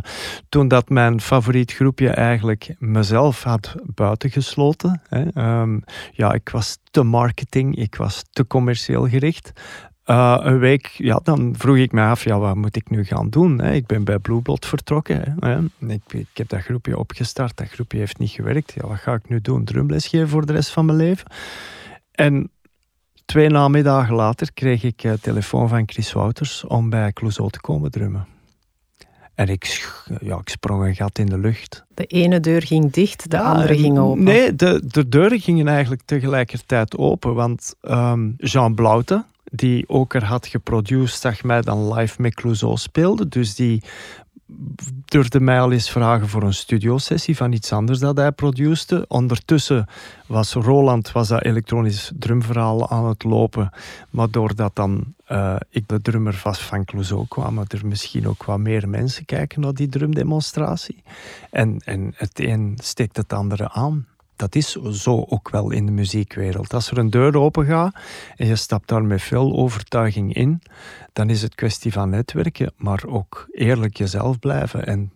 toen 0.49 0.69
dat 0.69 0.89
mijn 0.89 1.21
favoriet 1.21 1.73
groepje 1.73 2.09
eigenlijk 2.09 2.75
mezelf 2.79 3.43
had 3.43 3.75
buitengesloten. 3.85 5.03
Hè. 5.09 5.61
Um, 5.61 5.85
ja, 6.13 6.33
ik 6.33 6.49
was 6.49 6.79
te 6.91 7.03
marketing, 7.03 7.77
ik 7.77 7.95
was 7.95 8.23
te 8.33 8.47
commercieel 8.47 9.09
gericht. 9.09 9.53
Uh, 10.11 10.37
een 10.40 10.59
week, 10.59 10.87
ja, 10.87 11.21
dan 11.23 11.55
vroeg 11.59 11.76
ik 11.76 11.93
me 11.93 12.02
af, 12.02 12.25
ja, 12.25 12.38
wat 12.38 12.55
moet 12.55 12.76
ik 12.76 12.90
nu 12.90 13.05
gaan 13.05 13.29
doen? 13.29 13.61
Hè? 13.61 13.73
Ik 13.73 13.87
ben 13.87 14.05
bij 14.05 14.19
Blueblot 14.19 14.67
vertrokken. 14.67 15.37
Hè? 15.40 15.59
Ik, 15.87 16.02
ik, 16.12 16.26
heb 16.33 16.49
dat 16.49 16.61
groepje 16.61 16.99
opgestart, 16.99 17.57
dat 17.57 17.69
groepje 17.69 17.99
heeft 17.99 18.19
niet 18.19 18.31
gewerkt. 18.31 18.73
Ja, 18.73 18.87
wat 18.87 18.99
ga 18.99 19.14
ik 19.14 19.29
nu 19.29 19.40
doen? 19.40 19.64
Drumles 19.64 20.07
geven 20.07 20.29
voor 20.29 20.47
de 20.47 20.52
rest 20.52 20.71
van 20.71 20.85
mijn 20.85 20.99
leven? 20.99 21.26
En 22.12 22.50
twee 23.25 23.49
namiddagen 23.49 24.14
later 24.14 24.52
kreeg 24.52 24.83
ik 24.83 25.05
uh, 25.05 25.12
telefoon 25.12 25.69
van 25.69 25.83
Chris 25.87 26.12
Wouters 26.12 26.64
om 26.64 26.90
bij 26.90 27.12
Clouseau 27.12 27.50
te 27.50 27.61
komen 27.61 27.90
drummen. 27.90 28.26
En 29.35 29.49
ik, 29.49 29.93
ja, 30.21 30.37
ik 30.37 30.49
sprong 30.49 30.85
een 30.85 30.95
gat 30.95 31.19
in 31.19 31.26
de 31.26 31.38
lucht. 31.38 31.85
De 31.95 32.05
ene 32.05 32.40
deur 32.40 32.62
ging 32.62 32.93
dicht, 32.93 33.31
de 33.31 33.40
andere 33.40 33.79
ging 33.79 33.99
open. 33.99 34.23
Nee, 34.23 34.57
de, 34.57 34.83
de 34.87 35.09
deuren 35.09 35.40
gingen 35.40 35.69
eigenlijk 35.69 36.02
tegelijkertijd 36.05 36.97
open. 36.97 37.35
Want 37.35 37.75
um, 37.81 38.35
Jean 38.37 38.75
Blaute, 38.75 39.25
die 39.50 39.88
ook 39.88 40.14
er 40.14 40.25
had 40.25 40.47
geproduceerd, 40.47 41.21
zag 41.21 41.42
mij 41.42 41.61
dan 41.61 41.95
live 41.95 42.23
met 42.23 42.35
Clouseau 42.35 42.76
speelde. 42.76 43.28
Dus 43.28 43.54
die 43.54 43.83
durfde 45.04 45.40
mij 45.40 45.61
al 45.61 45.73
eens 45.73 45.90
vragen 45.90 46.28
voor 46.28 46.42
een 46.42 46.54
studiosessie 46.54 47.37
van 47.37 47.52
iets 47.52 47.73
anders 47.73 47.99
dat 47.99 48.16
hij 48.16 48.33
produceerde. 48.33 49.04
Ondertussen 49.09 49.87
was 50.26 50.52
Roland 50.52 51.12
was 51.12 51.28
dat 51.28 51.45
elektronisch 51.45 52.12
drumverhaal 52.19 52.90
aan 52.90 53.07
het 53.07 53.25
lopen. 53.25 53.71
Maar 54.11 54.30
doordat 54.30 54.76
dan 54.76 55.14
uh, 55.28 55.57
ik 55.69 55.88
de 55.88 56.00
drummer 56.00 56.35
vast 56.35 56.61
van 56.61 56.85
Clouseau 56.85 57.26
kwamen 57.28 57.64
er 57.69 57.87
misschien 57.87 58.28
ook 58.28 58.45
wat 58.45 58.59
meer 58.59 58.88
mensen 58.88 59.25
kijken 59.25 59.61
naar 59.61 59.75
die 59.75 59.88
drumdemonstratie. 59.88 61.02
En, 61.50 61.80
en 61.85 62.12
het 62.16 62.40
een 62.40 62.78
steekt 62.83 63.16
het 63.16 63.33
andere 63.33 63.71
aan 63.71 64.07
dat 64.41 64.55
is 64.55 64.73
zo 64.93 65.25
ook 65.29 65.51
wel 65.51 65.71
in 65.71 65.87
de 65.87 65.93
muziekwereld. 65.93 66.75
Als 66.75 66.91
er 66.91 66.99
een 66.99 67.11
deur 67.11 67.37
open 67.37 67.65
gaat 67.65 67.95
en 68.37 68.47
je 68.47 68.57
stapt 68.57 68.89
daar 68.89 69.05
met 69.05 69.23
veel 69.23 69.57
overtuiging 69.57 70.35
in, 70.35 70.63
dan 71.13 71.31
is 71.31 71.43
het 71.43 71.55
kwestie 71.55 71.93
van 71.93 72.11
netwerken, 72.11 72.73
maar 72.77 73.05
ook 73.07 73.47
eerlijk 73.51 73.97
jezelf 73.97 74.39
blijven 74.39 74.87
en 74.87 75.13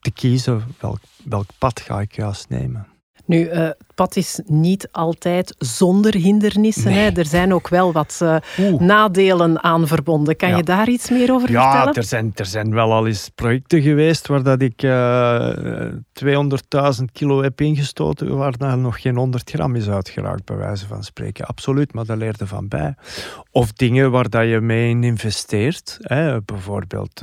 te 0.00 0.10
kiezen 0.10 0.62
welk, 0.80 1.00
welk 1.24 1.46
pad 1.58 1.80
ga 1.80 2.00
ik 2.00 2.14
juist 2.14 2.48
nemen. 2.48 2.93
Nu, 3.26 3.50
uh, 3.50 3.52
het 3.58 3.94
pad 3.94 4.16
is 4.16 4.40
niet 4.46 4.88
altijd 4.92 5.54
zonder 5.58 6.14
hindernissen. 6.14 6.92
Hè? 6.92 7.10
Er 7.10 7.26
zijn 7.26 7.54
ook 7.54 7.68
wel 7.68 7.92
wat 7.92 8.20
uh, 8.22 8.36
nadelen 8.78 9.62
aan 9.62 9.86
verbonden. 9.86 10.36
Kan 10.36 10.56
je 10.56 10.62
daar 10.62 10.88
iets 10.88 11.10
meer 11.10 11.32
over 11.32 11.50
ja, 11.50 11.62
vertellen? 11.62 11.92
Ja, 11.92 12.00
er 12.00 12.04
zijn, 12.04 12.32
er 12.34 12.46
zijn 12.46 12.74
wel 12.74 12.92
al 12.92 13.06
eens 13.06 13.30
projecten 13.34 13.82
geweest 13.82 14.26
waar 14.26 14.42
dat 14.42 14.62
ik 14.62 14.82
uh, 14.82 15.86
eh, 15.86 15.92
200.000 16.98 17.04
kilo 17.12 17.42
heb 17.42 17.60
ingestoten, 17.60 18.36
waar 18.36 18.56
daar 18.56 18.78
nog 18.78 19.00
geen 19.00 19.16
100 19.16 19.50
gram 19.50 19.74
is 19.74 19.88
uitgeraakt, 19.88 20.44
bij 20.44 20.56
wijze 20.56 20.86
van 20.86 21.02
spreken. 21.02 21.46
Absoluut, 21.46 21.92
maar 21.92 22.04
daar 22.04 22.16
leerde 22.16 22.46
van 22.46 22.68
bij. 22.68 22.94
Of 23.50 23.72
dingen 23.72 24.10
waar 24.10 24.28
dat 24.28 24.48
je 24.48 24.60
mee 24.60 24.88
in 24.88 25.04
investeert. 25.04 25.98
Hè? 26.00 26.42
Bijvoorbeeld 26.42 27.22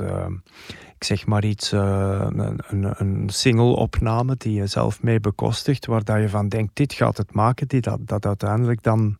ik 1.02 1.08
zeg 1.08 1.26
maar 1.26 1.44
iets, 1.44 1.72
uh, 1.72 2.26
een, 2.28 2.60
een, 2.68 2.94
een 2.96 3.28
single-opname 3.28 4.34
die 4.38 4.52
je 4.52 4.66
zelf 4.66 5.02
mee 5.02 5.20
bekostigt, 5.20 5.86
waar 5.86 6.04
dat 6.04 6.20
je 6.20 6.28
van 6.28 6.48
denkt, 6.48 6.76
dit 6.76 6.92
gaat 6.92 7.16
het 7.16 7.32
maken, 7.32 7.68
die 7.68 7.80
dat, 7.80 7.98
dat 8.04 8.26
uiteindelijk 8.26 8.82
dan 8.82 9.16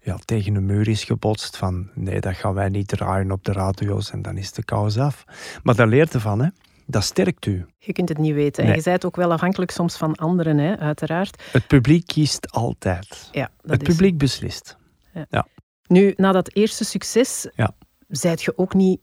ja, 0.00 0.16
tegen 0.24 0.54
een 0.54 0.66
muur 0.66 0.88
is 0.88 1.04
gebotst 1.04 1.56
van 1.56 1.90
nee, 1.94 2.20
dat 2.20 2.34
gaan 2.34 2.54
wij 2.54 2.68
niet 2.68 2.88
draaien 2.88 3.30
op 3.30 3.44
de 3.44 3.52
radio's 3.52 4.10
en 4.10 4.22
dan 4.22 4.36
is 4.36 4.52
de 4.52 4.64
kous 4.64 4.98
af. 4.98 5.24
Maar 5.62 5.74
daar 5.74 5.86
leert 5.86 6.12
je 6.12 6.20
van, 6.20 6.40
hè. 6.40 6.48
Dat 6.86 7.04
sterkt 7.04 7.46
u. 7.46 7.66
Je 7.78 7.92
kunt 7.92 8.08
het 8.08 8.18
niet 8.18 8.34
weten. 8.34 8.64
En 8.64 8.76
je 8.76 8.82
bent 8.82 9.04
ook 9.04 9.16
wel 9.16 9.32
afhankelijk 9.32 9.70
soms 9.70 9.96
van 9.96 10.14
anderen, 10.14 10.58
hè, 10.58 10.78
uiteraard. 10.78 11.42
Het 11.52 11.66
publiek 11.66 12.06
kiest 12.06 12.50
altijd. 12.50 13.28
Ja, 13.32 13.50
dat 13.60 13.70
het 13.70 13.82
publiek 13.82 14.18
beslist. 14.18 14.76
Ja. 15.14 15.26
ja. 15.30 15.46
Nu, 15.86 16.14
na 16.16 16.32
dat 16.32 16.54
eerste 16.54 16.84
succes, 16.84 17.50
ja. 17.54 17.70
zijt 18.08 18.42
je 18.42 18.58
ook 18.58 18.74
niet 18.74 19.00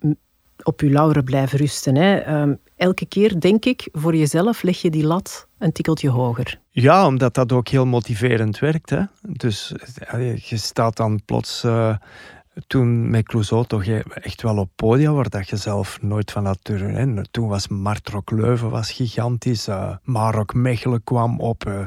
op 0.64 0.82
je 0.82 0.90
lauren 0.90 1.24
blijven 1.24 1.58
rusten. 1.58 1.96
Hè. 1.96 2.18
Ehm, 2.18 2.54
elke 2.76 3.06
keer, 3.06 3.40
denk 3.40 3.66
ik, 3.66 3.90
voor 3.92 4.16
jezelf 4.16 4.62
leg 4.62 4.82
je 4.82 4.90
die 4.90 5.06
lat 5.06 5.48
een 5.58 5.72
tikkeltje 5.72 6.10
hoger. 6.10 6.60
Ja, 6.72 7.06
omdat 7.06 7.34
dat 7.34 7.52
ook 7.52 7.68
heel 7.68 7.86
motiverend 7.86 8.60
werkt. 8.60 8.90
Hè. 8.90 9.02
Dus 9.22 9.74
je 10.36 10.58
staat 10.58 10.98
dan 10.98 11.22
plots 11.26 11.64
uh, 11.64 11.96
toen 12.68 13.10
met 13.10 13.26
Clouseau 13.26 13.66
toch 13.66 13.86
echt 13.86 14.42
wel 14.42 14.58
op 14.58 14.70
podia 14.76 15.12
waar 15.12 15.30
dat 15.30 15.50
je 15.50 15.56
zelf 15.56 16.02
nooit 16.02 16.32
van 16.32 16.46
had 16.46 16.60
durven. 16.62 17.28
Toen 17.32 17.48
was 17.48 17.68
Martrok 17.68 18.32
Leuven 18.32 18.70
was 18.70 18.92
gigantisch. 18.92 19.68
Uh, 19.68 19.96
Marok 20.04 20.54
Mechelen 20.54 21.04
kwam 21.04 21.40
op. 21.40 21.66
Uh, 21.68 21.86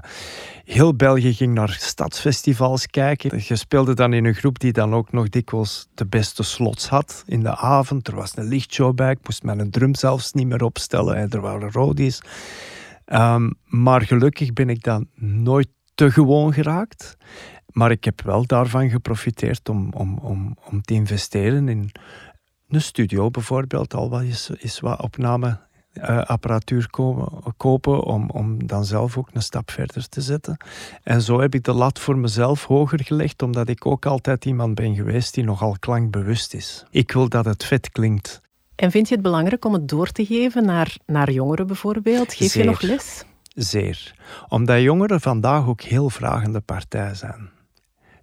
heel 0.65 0.95
België 0.95 1.35
ging 1.35 1.55
naar 1.55 1.77
stadsfestivals 1.81 2.87
kijken. 2.87 3.43
Je 3.47 3.57
speelde 3.57 3.95
dan 3.95 4.13
in 4.13 4.25
een 4.25 4.35
groep 4.35 4.59
die 4.59 4.73
dan 4.73 4.95
ook 4.95 5.13
nog 5.13 5.29
dikwijls 5.29 5.89
de 5.95 6.07
beste 6.07 6.43
slots 6.43 6.89
had 6.89 7.23
in 7.27 7.43
de 7.43 7.57
avond. 7.57 8.09
Er 8.09 8.15
was 8.15 8.37
een 8.37 8.49
lichtshow 8.49 8.95
bij. 8.95 9.11
Ik 9.11 9.27
moest 9.27 9.43
mijn 9.43 9.71
drum 9.71 9.95
zelfs 9.95 10.33
niet 10.33 10.47
meer 10.47 10.63
opstellen. 10.63 11.17
En 11.17 11.31
er 11.31 11.41
waren 11.41 11.73
rodies. 11.73 12.23
Um, 13.07 13.55
maar 13.65 14.03
gelukkig 14.03 14.53
ben 14.53 14.69
ik 14.69 14.83
dan 14.83 15.07
nooit 15.15 15.69
te 15.95 16.11
gewoon 16.11 16.53
geraakt. 16.53 17.17
Maar 17.73 17.91
ik 17.91 18.05
heb 18.05 18.23
wel 18.23 18.47
daarvan 18.47 18.91
geprofiteerd 18.91 19.69
om, 19.69 19.93
om, 19.93 20.19
om, 20.19 20.57
om 20.71 20.83
te 20.83 20.95
investeren 20.95 21.69
in 21.69 21.91
een 22.69 22.81
studio 22.81 23.31
bijvoorbeeld, 23.31 23.95
al 23.95 24.11
wat 24.11 24.23
is, 24.23 24.51
is 24.59 24.81
wat 24.81 25.01
opnameapparatuur 25.01 26.89
uh, 26.99 27.27
kopen 27.57 28.03
om, 28.03 28.31
om 28.31 28.67
dan 28.67 28.85
zelf 28.85 29.19
ook 29.19 29.29
een 29.33 29.43
stap 29.43 29.71
verder 29.71 30.09
te 30.09 30.21
zetten. 30.21 30.57
En 31.03 31.23
zo 31.23 31.41
heb 31.41 31.55
ik 31.55 31.65
de 31.65 31.73
lat 31.73 31.99
voor 31.99 32.19
mezelf 32.19 32.65
hoger 32.65 33.05
gelegd, 33.05 33.43
omdat 33.43 33.69
ik 33.69 33.87
ook 33.87 34.07
altijd 34.07 34.45
iemand 34.45 34.75
ben 34.75 34.95
geweest 34.95 35.35
die 35.35 35.45
nogal 35.45 35.77
klankbewust 35.79 36.55
is. 36.55 36.85
Ik 36.91 37.13
wil 37.13 37.29
dat 37.29 37.45
het 37.45 37.65
vet 37.65 37.91
klinkt. 37.91 38.41
En 38.77 38.91
vind 38.91 39.09
je 39.09 39.15
het 39.15 39.23
belangrijk 39.23 39.65
om 39.65 39.73
het 39.73 39.89
door 39.89 40.09
te 40.09 40.25
geven 40.25 40.65
naar, 40.65 40.97
naar 41.07 41.31
jongeren 41.31 41.67
bijvoorbeeld? 41.67 42.35
Geef 42.35 42.55
je 42.55 42.65
nog 42.65 42.81
les? 42.81 43.25
Zeer. 43.55 44.15
Omdat 44.49 44.81
jongeren 44.81 45.21
vandaag 45.21 45.67
ook 45.67 45.81
heel 45.81 46.11
vragende 46.11 46.61
partij 46.61 47.15
zijn. 47.15 47.51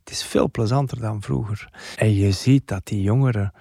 Het 0.08 0.16
is 0.16 0.24
veel 0.24 0.52
plezanter 0.52 1.00
dan 1.00 1.22
vroeger. 1.22 1.70
En 1.96 2.14
je 2.14 2.32
ziet 2.32 2.68
dat 2.68 2.86
die 2.86 3.02
jongeren, 3.02 3.54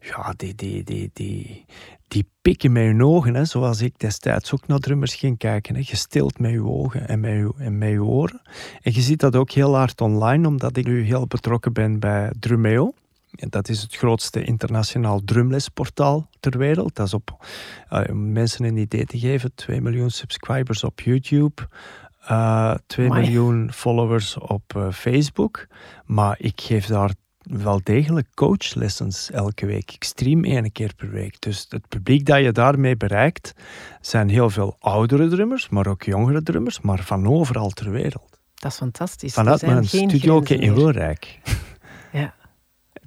ja, 0.00 0.34
die, 0.36 0.54
die, 0.54 0.84
die, 0.84 1.10
die, 1.12 1.64
die 2.08 2.28
pikken 2.42 2.72
met 2.72 2.82
hun 2.82 3.04
ogen, 3.04 3.34
hè, 3.34 3.44
zoals 3.44 3.80
ik 3.80 3.98
destijds 3.98 4.52
ook 4.52 4.66
naar 4.66 4.78
drummers 4.78 5.14
ging 5.14 5.38
kijken. 5.38 5.74
Hè. 5.74 5.82
Je 5.84 5.96
stilt 5.96 6.38
met 6.38 6.50
je 6.50 6.64
ogen 6.64 7.08
en 7.08 7.20
met 7.20 7.30
je, 7.30 7.54
en 7.58 7.78
met 7.78 7.90
je 7.90 8.04
oren. 8.04 8.40
En 8.82 8.94
je 8.94 9.00
ziet 9.00 9.20
dat 9.20 9.36
ook 9.36 9.50
heel 9.50 9.76
hard 9.76 10.00
online, 10.00 10.48
omdat 10.48 10.76
ik 10.76 10.86
nu 10.86 11.02
heel 11.02 11.26
betrokken 11.26 11.72
ben 11.72 12.00
bij 12.00 12.32
Drumeo. 12.38 12.92
En 13.34 13.48
dat 13.48 13.68
is 13.68 13.82
het 13.82 13.96
grootste 13.96 14.44
internationaal 14.44 15.20
drumlesportaal 15.24 16.28
ter 16.40 16.58
wereld. 16.58 16.94
Dat 16.94 17.06
is 17.06 17.14
op, 17.14 17.46
uh, 17.92 18.00
om 18.10 18.32
mensen 18.32 18.64
een 18.64 18.76
idee 18.76 19.04
te 19.04 19.18
geven, 19.18 19.54
2 19.54 19.80
miljoen 19.80 20.10
subscribers 20.10 20.84
op 20.84 21.00
YouTube. 21.00 21.68
Uh, 22.30 22.70
eh, 22.70 22.78
2 22.86 23.08
miljoen 23.08 23.72
followers 23.72 24.38
op 24.38 24.74
uh, 24.76 24.92
Facebook. 24.92 25.66
Maar 26.04 26.36
ik 26.38 26.60
geef 26.60 26.86
daar 26.86 27.10
wel 27.42 27.80
degelijk 27.82 28.26
coachlessons 28.34 29.30
elke 29.30 29.66
week. 29.66 29.92
Ik 29.92 30.04
stream 30.04 30.44
één 30.44 30.72
keer 30.72 30.94
per 30.96 31.10
week. 31.10 31.40
Dus 31.40 31.66
het 31.68 31.88
publiek 31.88 32.26
dat 32.26 32.42
je 32.42 32.52
daarmee 32.52 32.96
bereikt, 32.96 33.52
zijn 34.00 34.28
heel 34.28 34.50
veel 34.50 34.76
oudere 34.78 35.28
drummers, 35.28 35.68
maar 35.68 35.86
ook 35.86 36.02
jongere 36.02 36.42
drummers, 36.42 36.80
maar 36.80 37.02
van 37.02 37.28
overal 37.28 37.70
ter 37.70 37.90
wereld. 37.90 38.38
Dat 38.54 38.70
is 38.70 38.76
fantastisch. 38.76 39.34
Vanuit 39.34 39.62
mijn 39.62 39.84
studio 39.84 40.40
in 40.40 40.74
Wilrijk. 40.74 41.38
Ja. 42.12 42.34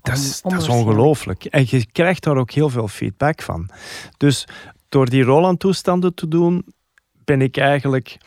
Dat 0.01 0.17
is, 0.17 0.41
dat 0.41 0.61
is 0.61 0.67
ongelooflijk. 0.67 1.45
En 1.45 1.65
je 1.67 1.85
krijgt 1.91 2.23
daar 2.23 2.37
ook 2.37 2.51
heel 2.51 2.69
veel 2.69 2.87
feedback 2.87 3.41
van. 3.41 3.69
Dus 4.17 4.47
door 4.89 5.09
die 5.09 5.23
Roland-toestanden 5.23 6.13
te 6.13 6.27
doen, 6.27 6.65
ben 7.23 7.41
ik 7.41 7.57
eigenlijk 7.57 8.17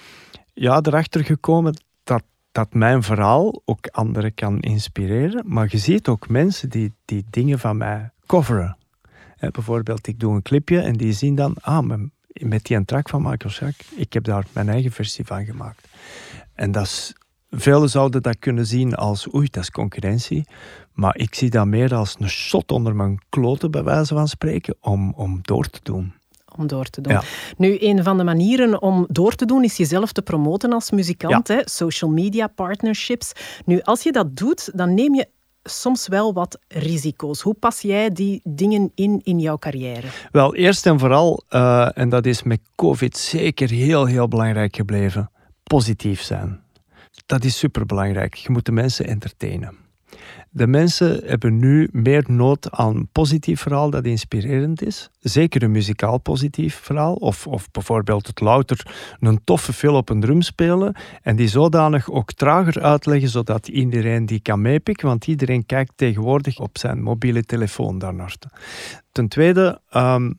ja, 0.54 0.80
erachter 0.82 1.24
gekomen 1.24 1.74
dat, 2.04 2.22
dat 2.52 2.74
mijn 2.74 3.02
verhaal 3.02 3.62
ook 3.64 3.86
anderen 3.86 4.34
kan 4.34 4.60
inspireren. 4.60 5.42
Maar 5.46 5.66
je 5.70 5.78
ziet 5.78 6.08
ook 6.08 6.28
mensen 6.28 6.68
die, 6.68 6.92
die 7.04 7.24
dingen 7.30 7.58
van 7.58 7.76
mij 7.76 8.10
coveren. 8.26 8.76
bijvoorbeeld, 9.38 10.06
ik 10.06 10.20
doe 10.20 10.34
een 10.34 10.42
clipje 10.42 10.80
en 10.80 10.96
die 10.96 11.12
zien 11.12 11.34
dan, 11.34 11.56
ah, 11.60 11.92
met 12.32 12.64
die 12.64 12.84
track 12.84 13.08
van 13.08 13.22
Michael 13.22 13.52
Schack, 13.52 13.74
ik 13.96 14.12
heb 14.12 14.24
daar 14.24 14.46
mijn 14.52 14.68
eigen 14.68 14.92
versie 14.92 15.26
van 15.26 15.44
gemaakt. 15.44 15.88
En 16.52 16.72
dat 16.72 16.84
is, 16.84 17.12
velen 17.50 17.90
zouden 17.90 18.22
dat 18.22 18.38
kunnen 18.38 18.66
zien 18.66 18.94
als, 18.94 19.34
oei, 19.34 19.48
dat 19.50 19.62
is 19.62 19.70
concurrentie. 19.70 20.46
Maar 20.92 21.16
ik 21.16 21.34
zie 21.34 21.50
dat 21.50 21.66
meer 21.66 21.94
als 21.94 22.16
een 22.18 22.28
shot 22.28 22.72
onder 22.72 22.96
mijn 22.96 23.18
kloten, 23.28 23.70
bij 23.70 23.82
wijze 23.82 24.14
van 24.14 24.28
spreken, 24.28 24.76
om, 24.80 25.12
om 25.12 25.38
door 25.42 25.70
te 25.70 25.80
doen 25.82 26.12
om 26.58 26.66
door 26.66 26.84
te 26.84 27.00
doen. 27.00 27.20
Nu, 27.56 27.76
een 27.80 28.02
van 28.02 28.16
de 28.16 28.24
manieren 28.24 28.82
om 28.82 29.06
door 29.08 29.34
te 29.34 29.44
doen 29.44 29.64
is 29.64 29.76
jezelf 29.76 30.12
te 30.12 30.22
promoten 30.22 30.72
als 30.72 30.90
muzikant. 30.90 31.48
Hè? 31.48 31.60
Social 31.64 32.10
media 32.10 32.46
partnerships. 32.46 33.32
Nu, 33.64 33.80
als 33.80 34.02
je 34.02 34.12
dat 34.12 34.36
doet, 34.36 34.70
dan 34.74 34.94
neem 34.94 35.14
je 35.14 35.26
soms 35.62 36.08
wel 36.08 36.32
wat 36.32 36.58
risico's. 36.68 37.40
Hoe 37.40 37.54
pas 37.54 37.80
jij 37.80 38.10
die 38.10 38.40
dingen 38.44 38.92
in 38.94 39.20
in 39.22 39.38
jouw 39.38 39.58
carrière? 39.58 40.06
Wel, 40.30 40.54
eerst 40.54 40.86
en 40.86 40.98
vooral, 40.98 41.42
uh, 41.50 41.98
en 41.98 42.08
dat 42.08 42.26
is 42.26 42.42
met 42.42 42.60
COVID 42.74 43.16
zeker 43.16 43.70
heel, 43.70 44.04
heel 44.04 44.28
belangrijk 44.28 44.76
gebleven, 44.76 45.30
positief 45.62 46.22
zijn. 46.22 46.62
Dat 47.26 47.44
is 47.44 47.58
superbelangrijk. 47.58 48.34
Je 48.34 48.50
moet 48.50 48.66
de 48.66 48.72
mensen 48.72 49.06
entertainen. 49.06 49.83
De 50.56 50.66
mensen 50.66 51.20
hebben 51.24 51.58
nu 51.58 51.88
meer 51.92 52.24
nood 52.26 52.70
aan 52.70 53.08
positief 53.12 53.60
verhaal 53.60 53.90
dat 53.90 54.04
inspirerend 54.04 54.82
is. 54.82 55.10
Zeker 55.20 55.62
een 55.62 55.70
muzikaal 55.70 56.18
positief 56.18 56.74
verhaal. 56.74 57.14
Of, 57.14 57.46
of 57.46 57.70
bijvoorbeeld 57.70 58.26
het 58.26 58.40
louter 58.40 58.86
een 59.20 59.40
toffe 59.44 59.72
film 59.72 59.94
op 59.94 60.08
een 60.08 60.20
drum 60.20 60.42
spelen. 60.42 60.94
En 61.22 61.36
die 61.36 61.48
zodanig 61.48 62.10
ook 62.10 62.32
trager 62.32 62.82
uitleggen, 62.82 63.28
zodat 63.28 63.68
iedereen 63.68 64.26
die 64.26 64.40
kan 64.40 64.62
meepikken. 64.62 65.08
Want 65.08 65.26
iedereen 65.26 65.66
kijkt 65.66 65.92
tegenwoordig 65.96 66.58
op 66.60 66.78
zijn 66.78 67.02
mobiele 67.02 67.44
telefoon 67.44 67.98
daarnaar. 67.98 68.36
Ten 69.12 69.28
tweede, 69.28 69.80
ehm, 69.90 70.30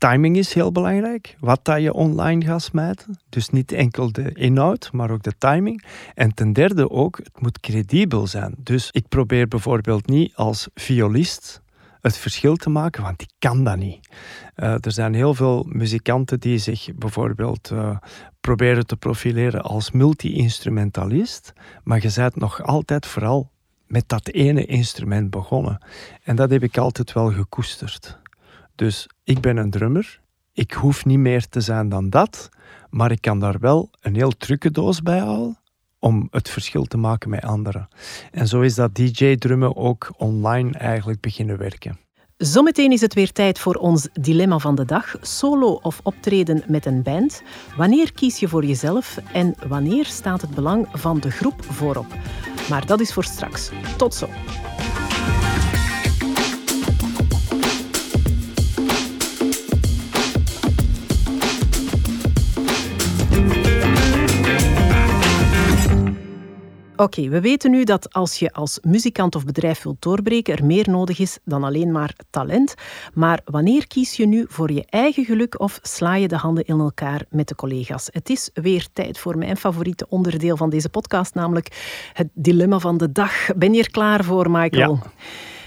timing 0.00 0.36
is 0.36 0.54
heel 0.54 0.72
belangrijk. 0.72 1.36
Wat 1.38 1.64
dat 1.64 1.82
je 1.82 1.92
online 1.92 2.44
gaat 2.44 2.62
smijten. 2.62 3.18
Dus 3.28 3.48
niet 3.48 3.72
enkel 3.72 4.12
de 4.12 4.32
inhoud, 4.32 4.88
maar 4.92 5.10
ook 5.10 5.22
de 5.22 5.38
timing. 5.38 5.84
En 6.14 6.34
ten 6.34 6.52
derde 6.52 6.90
ook, 6.90 7.16
het 7.16 7.40
moet 7.40 7.60
credibel 7.60 8.26
zijn. 8.26 8.54
Dus 8.58 8.88
ik 8.90 9.08
probeer 9.08 9.48
bijvoorbeeld 9.48 10.06
niet 10.06 10.34
als 10.34 10.68
violist 10.74 11.62
het 12.00 12.16
verschil 12.16 12.56
te 12.56 12.70
maken, 12.70 13.02
want 13.02 13.22
ik 13.22 13.30
kan 13.38 13.64
dat 13.64 13.76
niet. 13.76 14.08
Uh, 14.56 14.84
er 14.84 14.92
zijn 14.92 15.14
heel 15.14 15.34
veel 15.34 15.66
muzikanten 15.68 16.40
die 16.40 16.58
zich 16.58 16.88
bijvoorbeeld 16.94 17.70
uh, 17.72 17.96
proberen 18.40 18.86
te 18.86 18.96
profileren 18.96 19.62
als 19.62 19.90
multi-instrumentalist, 19.90 21.52
maar 21.84 22.02
je 22.02 22.12
bent 22.14 22.36
nog 22.36 22.62
altijd 22.62 23.06
vooral 23.06 23.50
met 23.86 24.08
dat 24.08 24.28
ene 24.28 24.64
instrument 24.64 25.30
begonnen. 25.30 25.82
En 26.22 26.36
dat 26.36 26.50
heb 26.50 26.62
ik 26.62 26.78
altijd 26.78 27.12
wel 27.12 27.32
gekoesterd. 27.32 28.19
Dus 28.80 29.06
ik 29.24 29.40
ben 29.40 29.56
een 29.56 29.70
drummer. 29.70 30.20
Ik 30.52 30.72
hoef 30.72 31.04
niet 31.04 31.18
meer 31.18 31.48
te 31.48 31.60
zijn 31.60 31.88
dan 31.88 32.10
dat, 32.10 32.48
maar 32.90 33.10
ik 33.10 33.20
kan 33.20 33.38
daar 33.38 33.58
wel 33.58 33.90
een 34.00 34.14
heel 34.14 34.30
trucendoos 34.30 35.02
bij 35.02 35.18
halen 35.18 35.58
om 35.98 36.28
het 36.30 36.48
verschil 36.48 36.84
te 36.84 36.96
maken 36.96 37.30
met 37.30 37.44
anderen. 37.44 37.88
En 38.30 38.46
zo 38.46 38.60
is 38.60 38.74
dat 38.74 38.94
DJ-drummen 38.94 39.76
ook 39.76 40.12
online 40.16 40.78
eigenlijk 40.78 41.20
beginnen 41.20 41.58
werken. 41.58 41.98
Zometeen 42.36 42.92
is 42.92 43.00
het 43.00 43.14
weer 43.14 43.32
tijd 43.32 43.58
voor 43.58 43.74
ons 43.74 44.08
dilemma 44.12 44.58
van 44.58 44.74
de 44.74 44.84
dag. 44.84 45.14
Solo 45.20 45.78
of 45.82 46.00
optreden 46.02 46.62
met 46.66 46.86
een 46.86 47.02
band. 47.02 47.42
Wanneer 47.76 48.12
kies 48.12 48.40
je 48.40 48.48
voor 48.48 48.64
jezelf 48.64 49.18
en 49.32 49.54
wanneer 49.68 50.04
staat 50.04 50.40
het 50.40 50.54
belang 50.54 50.88
van 50.92 51.20
de 51.20 51.30
groep 51.30 51.64
voorop? 51.64 52.14
Maar 52.68 52.86
dat 52.86 53.00
is 53.00 53.12
voor 53.12 53.24
straks. 53.24 53.70
Tot 53.96 54.14
zo. 54.14 54.28
Oké, 67.00 67.28
we 67.28 67.40
weten 67.40 67.70
nu 67.70 67.84
dat 67.84 68.12
als 68.12 68.38
je 68.38 68.52
als 68.52 68.78
muzikant 68.82 69.34
of 69.34 69.44
bedrijf 69.44 69.82
wilt 69.82 70.02
doorbreken, 70.02 70.56
er 70.56 70.64
meer 70.64 70.90
nodig 70.90 71.18
is 71.18 71.38
dan 71.44 71.64
alleen 71.64 71.92
maar 71.92 72.14
talent. 72.30 72.74
Maar 73.14 73.40
wanneer 73.44 73.86
kies 73.86 74.16
je 74.16 74.26
nu 74.26 74.44
voor 74.48 74.72
je 74.72 74.84
eigen 74.88 75.24
geluk 75.24 75.60
of 75.60 75.78
sla 75.82 76.14
je 76.14 76.28
de 76.28 76.36
handen 76.36 76.64
in 76.64 76.80
elkaar 76.80 77.24
met 77.30 77.48
de 77.48 77.54
collega's? 77.54 78.08
Het 78.12 78.30
is 78.30 78.50
weer 78.54 78.86
tijd 78.92 79.18
voor 79.18 79.38
mijn 79.38 79.56
favoriete 79.56 80.06
onderdeel 80.08 80.56
van 80.56 80.70
deze 80.70 80.88
podcast, 80.88 81.34
namelijk 81.34 81.68
het 82.12 82.28
dilemma 82.34 82.78
van 82.78 82.96
de 82.96 83.12
dag. 83.12 83.32
Ben 83.56 83.72
je 83.72 83.80
er 83.82 83.90
klaar 83.90 84.24
voor, 84.24 84.50
Michael? 84.50 84.98
Ja. 85.02 85.10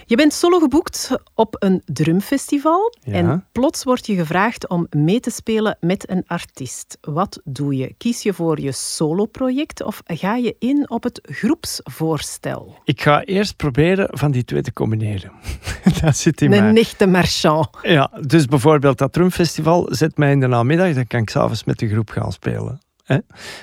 Je 0.05 0.15
bent 0.15 0.33
solo 0.33 0.59
geboekt 0.59 1.17
op 1.33 1.55
een 1.59 1.81
drumfestival 1.85 2.93
en 3.03 3.45
plots 3.51 3.83
word 3.83 4.05
je 4.05 4.15
gevraagd 4.15 4.67
om 4.69 4.87
mee 4.89 5.19
te 5.19 5.29
spelen 5.29 5.77
met 5.79 6.09
een 6.09 6.23
artiest. 6.27 6.97
Wat 7.01 7.41
doe 7.43 7.75
je? 7.75 7.93
Kies 7.97 8.23
je 8.23 8.33
voor 8.33 8.59
je 8.59 8.71
solo-project 8.71 9.83
of 9.83 10.01
ga 10.05 10.35
je 10.35 10.55
in 10.59 10.89
op 10.89 11.03
het 11.03 11.19
groepsvoorstel? 11.23 12.77
Ik 12.83 13.01
ga 13.01 13.23
eerst 13.23 13.55
proberen 13.55 14.07
van 14.11 14.31
die 14.31 14.43
twee 14.43 14.61
te 14.61 14.73
combineren. 14.73 15.31
dat 16.01 16.17
zit 16.17 16.41
in 16.41 16.51
een 16.51 16.77
echte 16.77 17.07
marchand. 17.07 17.67
Ja, 17.81 18.11
dus 18.27 18.45
bijvoorbeeld 18.45 18.97
dat 18.97 19.13
drumfestival 19.13 19.87
zet 19.89 20.17
mij 20.17 20.31
in 20.31 20.39
de 20.39 20.47
namiddag, 20.47 20.93
dan 20.93 21.07
kan 21.07 21.21
ik 21.21 21.29
s'avonds 21.29 21.63
met 21.63 21.79
de 21.79 21.89
groep 21.89 22.09
gaan 22.09 22.31
spelen. 22.31 22.81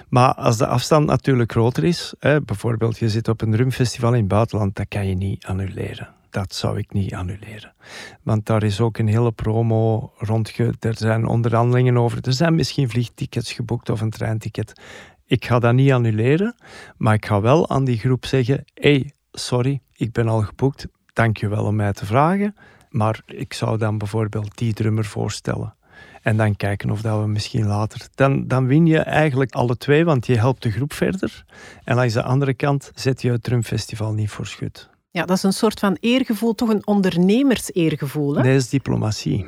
Maar 0.09 0.35
als 0.35 0.57
de 0.57 0.67
afstand 0.67 1.07
natuurlijk 1.07 1.53
groter 1.53 1.85
is, 1.85 2.15
bijvoorbeeld 2.45 2.99
je 2.99 3.09
zit 3.09 3.29
op 3.29 3.41
een 3.41 3.51
drumfestival 3.51 4.13
in 4.13 4.19
het 4.19 4.29
buitenland, 4.29 4.77
dat 4.77 4.89
kan 4.89 5.09
je 5.09 5.15
niet 5.15 5.47
annuleren 5.47 6.19
dat 6.31 6.55
zou 6.55 6.79
ik 6.79 6.93
niet 6.93 7.15
annuleren. 7.15 7.75
Want 8.23 8.47
daar 8.47 8.63
is 8.63 8.81
ook 8.81 8.99
een 8.99 9.09
hele 9.09 9.33
promo 9.33 10.13
rond. 10.17 10.59
Er 10.81 10.97
zijn 10.97 11.27
onderhandelingen 11.27 11.97
over. 11.97 12.19
Er 12.27 12.33
zijn 12.33 12.55
misschien 12.55 12.91
vliegtickets 12.91 13.53
geboekt 13.53 13.91
of 13.91 14.01
een 14.01 14.11
treinticket. 14.11 14.81
Ik 15.27 15.45
ga 15.45 15.59
dat 15.59 15.75
niet 15.75 15.93
annuleren, 15.93 16.55
maar 16.97 17.15
ik 17.15 17.27
ga 17.27 17.41
wel 17.41 17.69
aan 17.69 17.85
die 17.85 17.99
groep 17.99 18.27
zeggen: 18.27 18.65
hey, 18.75 19.13
sorry, 19.33 19.81
ik 19.93 20.13
ben 20.13 20.29
al 20.29 20.43
geboekt. 20.43 20.87
Dank 21.13 21.37
je 21.37 21.49
wel 21.49 21.65
om 21.65 21.77
mij 21.77 21.93
te 21.93 22.07
vragen. 22.07 22.55
Maar 22.91 23.23
ik 23.27 23.53
zou 23.53 23.79
dan 23.79 23.99
bijvoorbeeld 23.99 24.59
die 24.59 24.73
drummer 24.73 25.05
voorstellen. 25.05 25.75
En 26.23 26.37
dan 26.37 26.57
kijken 26.57 26.91
of 26.91 27.01
dat 27.01 27.21
we 27.21 27.27
misschien 27.27 27.67
later. 27.67 28.09
Dan, 28.15 28.47
dan 28.47 28.67
win 28.67 28.87
je 28.87 28.99
eigenlijk 28.99 29.53
alle 29.53 29.77
twee, 29.77 30.05
want 30.05 30.27
je 30.27 30.37
helpt 30.37 30.63
de 30.63 30.71
groep 30.71 30.93
verder. 30.93 31.45
En 31.85 31.97
langs 31.97 32.15
de 32.15 32.23
andere 32.23 32.55
kant 32.55 32.91
zet 32.95 33.23
je 33.23 33.31
het 33.31 33.43
drumfestival 33.43 34.13
niet 34.13 34.31
voor 34.31 34.47
schut. 34.47 34.91
Ja, 35.11 35.25
dat 35.25 35.37
is 35.37 35.43
een 35.43 35.53
soort 35.53 35.79
van 35.79 35.97
eergevoel, 36.01 36.55
toch 36.55 36.69
een 36.69 36.87
ondernemerseergevoel. 36.87 38.35
Hè? 38.35 38.43
Nee, 38.43 38.53
dat 38.53 38.63
is 38.63 38.69
diplomatie. 38.69 39.47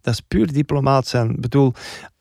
Dat 0.00 0.14
is 0.14 0.20
puur 0.20 0.52
diplomaat 0.52 1.06
zijn. 1.06 1.30
Ik 1.30 1.40
bedoel, 1.40 1.72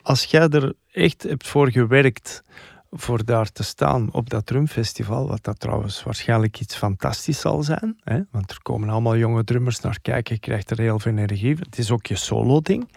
als 0.01 0.23
jij 0.23 0.47
er 0.49 0.73
echt 0.91 1.23
hebt 1.23 1.47
voor 1.47 1.71
gewerkt 1.71 2.43
voor 2.91 3.25
daar 3.25 3.51
te 3.51 3.63
staan 3.63 4.13
op 4.13 4.29
dat 4.29 4.45
drumfestival, 4.45 5.27
wat 5.27 5.43
dat 5.43 5.59
trouwens 5.59 6.03
waarschijnlijk 6.03 6.59
iets 6.59 6.75
fantastisch 6.75 7.39
zal 7.39 7.63
zijn, 7.63 7.97
hè? 8.03 8.21
want 8.31 8.51
er 8.51 8.61
komen 8.61 8.89
allemaal 8.89 9.17
jonge 9.17 9.43
drummers 9.43 9.79
naar 9.79 9.99
kijken, 10.01 10.33
je 10.33 10.39
krijgt 10.39 10.71
er 10.71 10.79
heel 10.79 10.99
veel 10.99 11.11
energie. 11.11 11.55
Het 11.55 11.77
is 11.77 11.91
ook 11.91 12.05
je 12.05 12.15
solo-ding. 12.15 12.91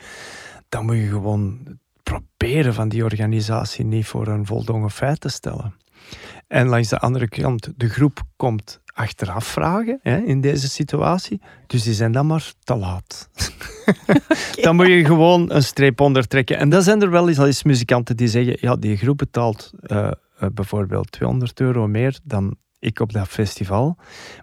Dan 0.68 0.84
moet 0.84 0.96
je 0.96 1.08
gewoon 1.08 1.78
proberen 2.02 2.74
van 2.74 2.88
die 2.88 3.04
organisatie 3.04 3.84
niet 3.84 4.06
voor 4.06 4.26
een 4.26 4.46
voldongen 4.46 4.90
feit 4.90 5.20
te 5.20 5.28
stellen. 5.28 5.74
En 6.46 6.66
langs 6.66 6.88
de 6.88 6.98
andere 6.98 7.28
kant, 7.28 7.72
de 7.76 7.88
groep 7.88 8.22
komt 8.36 8.79
achteraf 8.92 9.44
vragen 9.44 9.98
hè, 10.02 10.18
in 10.18 10.40
deze 10.40 10.68
situatie. 10.68 11.40
Dus 11.66 11.82
die 11.82 11.94
zijn 11.94 12.12
dan 12.12 12.26
maar 12.26 12.52
te 12.64 12.74
laat. 12.74 13.28
Dan 14.62 14.76
moet 14.76 14.86
je 14.86 15.04
gewoon 15.04 15.52
een 15.52 15.62
streep 15.62 16.00
onder 16.00 16.26
trekken. 16.26 16.58
En 16.58 16.68
dan 16.68 16.82
zijn 16.82 17.02
er 17.02 17.10
wel 17.10 17.28
eens, 17.28 17.62
muzikanten 17.62 18.16
die 18.16 18.28
zeggen: 18.28 18.56
ja, 18.60 18.76
die 18.76 18.96
groep 18.96 19.18
betaalt 19.18 19.70
uh, 19.82 20.10
bijvoorbeeld 20.52 21.12
200 21.12 21.60
euro 21.60 21.86
meer 21.86 22.18
dan 22.24 22.56
ik 22.78 23.00
op 23.00 23.12
dat 23.12 23.28
festival. 23.28 23.96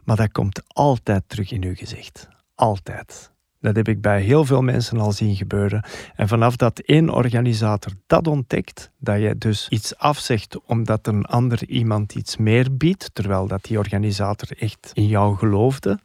Maar 0.03 0.15
dat 0.15 0.31
komt 0.31 0.62
altijd 0.67 1.23
terug 1.27 1.51
in 1.51 1.63
uw 1.63 1.75
gezicht. 1.75 2.27
Altijd. 2.55 3.31
Dat 3.60 3.76
heb 3.76 3.88
ik 3.88 4.02
bij 4.02 4.22
heel 4.22 4.46
veel 4.46 4.62
mensen 4.62 5.00
al 5.00 5.12
zien 5.12 5.36
gebeuren. 5.36 5.86
En 6.15 6.28
vanaf 6.28 6.56
dat 6.56 6.80
één 6.80 7.10
organisator 7.10 7.91
dat 8.08 8.28
ontdekt, 8.28 8.91
dat 9.00 9.22
je 9.22 9.38
dus 9.38 9.67
iets 9.70 9.98
afzegt 9.98 10.60
omdat 10.65 11.08
een 11.08 11.26
ander 11.26 11.67
iemand 11.67 12.15
iets 12.15 12.38
meer 12.38 12.78
biedt, 12.78 13.10
terwijl 13.13 13.48
dat 13.48 13.63
die 13.63 13.78
organisator 13.78 14.48
echt 14.60 14.91
in 14.93 15.08
jou 15.08 15.38
geloofde. 15.38 16.00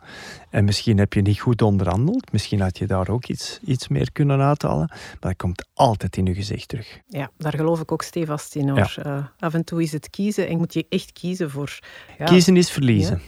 En 0.51 0.65
misschien 0.65 0.99
heb 0.99 1.12
je 1.12 1.23
niet 1.23 1.41
goed 1.41 1.62
onderhandeld, 1.62 2.33
misschien 2.33 2.61
had 2.61 2.79
je 2.79 2.87
daar 2.87 3.09
ook 3.09 3.27
iets, 3.27 3.61
iets 3.65 3.88
meer 3.88 4.12
kunnen 4.12 4.41
uithalen, 4.41 4.87
maar 4.88 5.19
dat 5.21 5.37
komt 5.37 5.67
altijd 5.75 6.17
in 6.17 6.27
je 6.27 6.35
gezicht 6.35 6.69
terug. 6.69 7.01
Ja, 7.07 7.31
daar 7.38 7.55
geloof 7.55 7.81
ik 7.81 7.93
ook 7.93 8.03
stevast 8.03 8.55
in 8.55 8.69
hoor. 8.69 8.95
Uh, 9.07 9.27
af 9.38 9.55
en 9.55 9.65
toe 9.65 9.83
is 9.83 9.93
het 9.93 10.11
kiezen 10.11 10.49
en 10.49 10.59
moet 10.59 10.75
je 10.75 10.87
echt 10.88 11.12
kiezen 11.12 11.51
voor... 11.51 11.79
Ja. 12.19 12.25
Kiezen 12.25 12.57
is 12.57 12.71
verliezen. 12.71 13.21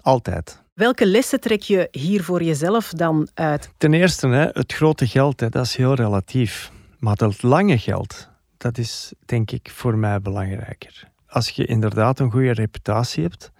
Altijd. 0.00 0.59
Welke 0.74 1.06
lessen 1.06 1.40
trek 1.40 1.62
je 1.62 1.88
hier 1.90 2.24
voor 2.24 2.42
jezelf 2.42 2.90
dan 2.90 3.28
uit? 3.34 3.70
Ten 3.76 3.94
eerste, 3.94 4.28
hè, 4.28 4.48
het 4.52 4.72
grote 4.72 5.06
geld, 5.06 5.40
hè, 5.40 5.48
dat 5.48 5.64
is 5.64 5.76
heel 5.76 5.94
relatief. 5.94 6.70
Maar 6.98 7.16
het 7.16 7.42
lange 7.42 7.78
geld, 7.78 8.28
dat 8.56 8.78
is 8.78 9.12
denk 9.24 9.50
ik 9.50 9.70
voor 9.70 9.96
mij 9.96 10.20
belangrijker. 10.20 11.08
Als 11.26 11.48
je 11.48 11.64
inderdaad 11.64 12.18
een 12.18 12.30
goede 12.30 12.52
reputatie 12.52 13.22
hebt, 13.22 13.50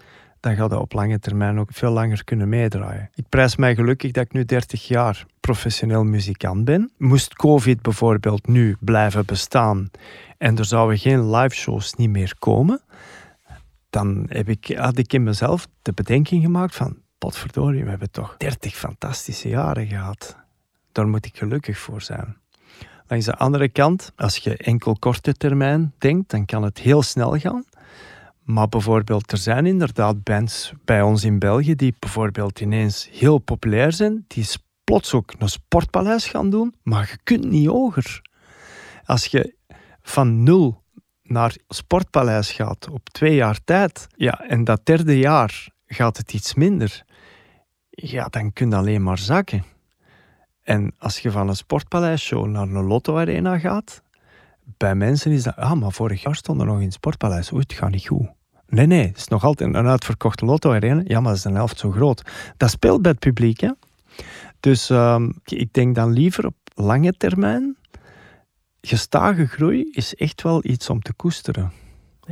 dan 0.40 0.57
gaat 0.57 0.70
dat 0.70 0.81
op 0.81 0.92
lange 0.92 1.18
termijn 1.18 1.59
ook 1.59 1.70
veel 1.73 1.90
langer 1.90 2.25
kunnen 2.25 2.49
meedraaien. 2.49 3.11
Ik 3.14 3.25
prijs 3.29 3.57
mij 3.57 3.75
gelukkig 3.75 4.11
dat 4.11 4.25
ik 4.25 4.33
nu 4.33 4.44
30 4.44 4.88
jaar 4.88 5.25
professioneel 5.40 6.05
muzikant 6.05 6.64
ben. 6.64 6.90
Moest 6.96 7.35
COVID 7.35 7.83
bijvoorbeeld 7.83 8.46
nu 8.46 8.77
blijven 8.81 9.27
bestaan 9.27 9.90
en 10.38 10.59
er 10.59 10.64
zouden 10.64 10.99
geen 10.99 11.31
live 11.31 11.55
shows 11.55 11.94
niet 11.94 12.11
meer 12.11 12.35
komen, 12.38 12.81
dan 13.90 14.26
heb 14.29 14.48
ik, 14.48 14.76
had 14.76 14.98
ik 14.98 15.12
in 15.12 15.22
mezelf 15.22 15.68
de 15.83 15.92
bedenking 15.92 16.42
gemaakt 16.42 16.76
van 16.76 16.96
potverdorie, 17.18 17.85
we 17.85 17.90
hebben 17.90 18.11
toch 18.11 18.35
30 18.37 18.76
fantastische 18.76 19.48
jaren 19.48 19.87
gehad. 19.87 20.37
Daar 20.92 21.09
moet 21.09 21.26
ik 21.26 21.37
gelukkig 21.37 21.79
voor 21.79 22.03
zijn. 22.03 22.37
Langs 23.07 23.24
de 23.24 23.37
andere 23.37 23.68
kant, 23.68 24.12
als 24.16 24.37
je 24.37 24.57
enkel 24.57 24.96
korte 24.98 25.33
termijn 25.33 25.92
denkt, 25.98 26.31
dan 26.31 26.44
kan 26.44 26.62
het 26.62 26.79
heel 26.79 27.03
snel 27.03 27.38
gaan. 27.38 27.64
Maar 28.42 28.68
bijvoorbeeld, 28.68 29.33
er 29.33 29.38
zijn 29.38 29.66
inderdaad 29.66 30.22
bands 30.22 30.72
bij 30.85 31.03
ons 31.03 31.24
in 31.24 31.38
België 31.38 31.74
die 31.74 31.94
bijvoorbeeld 31.98 32.61
ineens 32.61 33.09
heel 33.12 33.38
populair 33.38 33.92
zijn, 33.92 34.24
die 34.29 34.46
plots 34.85 35.14
ook 35.14 35.35
een 35.38 35.48
sportpaleis 35.48 36.26
gaan 36.26 36.50
doen, 36.50 36.74
maar 36.83 37.09
je 37.11 37.18
kunt 37.22 37.44
niet 37.44 37.66
hoger. 37.66 38.22
Als 39.05 39.26
je 39.26 39.55
van 40.03 40.42
nul 40.42 40.79
naar 41.30 41.56
sportpaleis 41.68 42.52
gaat 42.52 42.88
op 42.90 43.08
twee 43.08 43.34
jaar 43.34 43.58
tijd, 43.64 44.06
ja, 44.16 44.40
en 44.48 44.64
dat 44.64 44.80
derde 44.86 45.18
jaar 45.18 45.68
gaat 45.86 46.16
het 46.16 46.32
iets 46.32 46.54
minder, 46.54 47.04
ja, 47.90 48.26
dan 48.26 48.52
kun 48.52 48.70
je 48.70 48.76
alleen 48.76 49.02
maar 49.02 49.18
zakken. 49.18 49.64
En 50.62 50.94
als 50.98 51.18
je 51.18 51.30
van 51.30 51.48
een 51.48 51.56
sportpaleisshow 51.56 52.46
naar 52.46 52.62
een 52.62 52.84
lotto-arena 52.84 53.58
gaat, 53.58 54.02
bij 54.76 54.94
mensen 54.94 55.32
is 55.32 55.42
dat, 55.42 55.56
ah, 55.56 55.72
maar 55.72 55.92
vorig 55.92 56.22
jaar 56.22 56.36
stond 56.36 56.60
er 56.60 56.66
nog 56.66 56.80
in 56.80 56.92
sportpaleis, 56.92 57.52
oei, 57.52 57.62
het 57.62 57.72
gaat 57.72 57.90
niet 57.90 58.06
goed. 58.06 58.28
Nee, 58.70 58.86
nee, 58.86 59.06
het 59.06 59.16
is 59.16 59.28
nog 59.28 59.44
altijd 59.44 59.74
een 59.74 59.86
uitverkochte 59.86 60.44
lotto-arena. 60.44 61.02
Ja, 61.04 61.20
maar 61.20 61.28
dat 61.28 61.38
is 61.38 61.44
een 61.44 61.54
helft 61.54 61.78
zo 61.78 61.90
groot. 61.90 62.22
Dat 62.56 62.70
speelt 62.70 63.02
bij 63.02 63.10
het 63.10 63.20
publiek, 63.20 63.60
hè. 63.60 63.70
Dus 64.60 64.90
ehm, 64.90 65.30
ik 65.44 65.72
denk 65.72 65.94
dan 65.94 66.12
liever 66.12 66.46
op 66.46 66.54
lange 66.74 67.12
termijn. 67.12 67.76
Gestage 68.80 69.46
groei 69.46 69.88
is 69.90 70.14
echt 70.14 70.42
wel 70.42 70.64
iets 70.64 70.90
om 70.90 71.00
te 71.02 71.12
koesteren. 71.12 71.72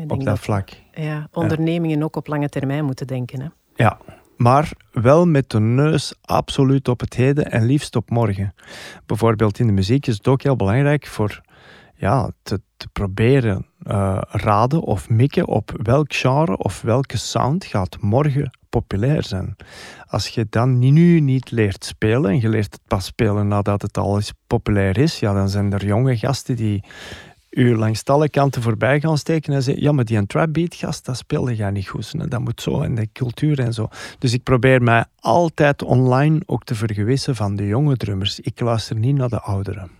Op 0.06 0.24
dat, 0.24 0.38
vlak. 0.38 0.70
Ja, 0.92 1.28
ondernemingen 1.32 2.02
ook 2.02 2.16
op 2.16 2.26
lange 2.26 2.48
termijn 2.48 2.84
moeten 2.84 3.06
denken. 3.06 3.40
Hè? 3.40 3.48
Ja, 3.74 3.98
maar 4.36 4.70
wel 4.92 5.26
met 5.26 5.50
de 5.50 5.60
neus 5.60 6.14
absoluut 6.20 6.88
op 6.88 7.00
het 7.00 7.14
heden 7.14 7.50
en 7.50 7.64
liefst 7.64 7.96
op 7.96 8.10
morgen. 8.10 8.54
Bijvoorbeeld 9.06 9.58
in 9.58 9.66
de 9.66 9.72
muziek 9.72 10.06
is 10.06 10.16
het 10.16 10.28
ook 10.28 10.42
heel 10.42 10.56
belangrijk 10.56 11.06
voor 11.06 11.40
ja, 11.94 12.30
te, 12.42 12.60
te 12.76 12.88
proberen 12.88 13.66
uh, 13.82 14.20
raden 14.28 14.82
of 14.82 15.08
mikken 15.08 15.46
op 15.46 15.80
welk 15.82 16.14
genre 16.14 16.56
of 16.56 16.82
welke 16.82 17.16
sound 17.16 17.64
gaat 17.64 17.96
morgen 18.00 18.50
populair 18.70 19.24
zijn. 19.24 19.56
Als 20.06 20.28
je 20.28 20.46
dan 20.50 20.78
nu 20.78 21.20
niet 21.20 21.50
leert 21.50 21.84
spelen 21.84 22.30
en 22.30 22.40
je 22.40 22.48
leert 22.48 22.72
het 22.72 22.82
pas 22.86 23.04
spelen 23.04 23.48
nadat 23.48 23.82
het 23.82 23.98
al 23.98 24.16
eens 24.16 24.32
populair 24.46 24.98
is, 24.98 25.18
ja, 25.18 25.32
dan 25.32 25.48
zijn 25.48 25.72
er 25.72 25.86
jonge 25.86 26.16
gasten 26.16 26.56
die 26.56 26.82
u 27.50 27.76
langs 27.76 28.04
alle 28.04 28.28
kanten 28.28 28.62
voorbij 28.62 29.00
gaan 29.00 29.18
steken 29.18 29.54
en 29.54 29.62
zeggen, 29.62 29.82
ja, 29.82 29.92
maar 29.92 30.04
die 30.04 30.26
trapbeat 30.26 30.74
gast, 30.74 31.04
dat 31.04 31.16
speelde 31.16 31.56
jij 31.56 31.70
niet 31.70 31.88
goed. 31.88 32.30
Dat 32.30 32.40
moet 32.40 32.60
zo 32.60 32.80
en 32.80 32.94
de 32.94 33.08
cultuur 33.12 33.60
en 33.60 33.72
zo. 33.72 33.88
Dus 34.18 34.32
ik 34.32 34.42
probeer 34.42 34.82
mij 34.82 35.04
altijd 35.20 35.82
online 35.82 36.40
ook 36.46 36.64
te 36.64 36.74
vergewissen 36.74 37.36
van 37.36 37.56
de 37.56 37.66
jonge 37.66 37.96
drummers. 37.96 38.40
Ik 38.40 38.60
luister 38.60 38.96
niet 38.96 39.16
naar 39.16 39.28
de 39.28 39.40
ouderen. 39.40 39.90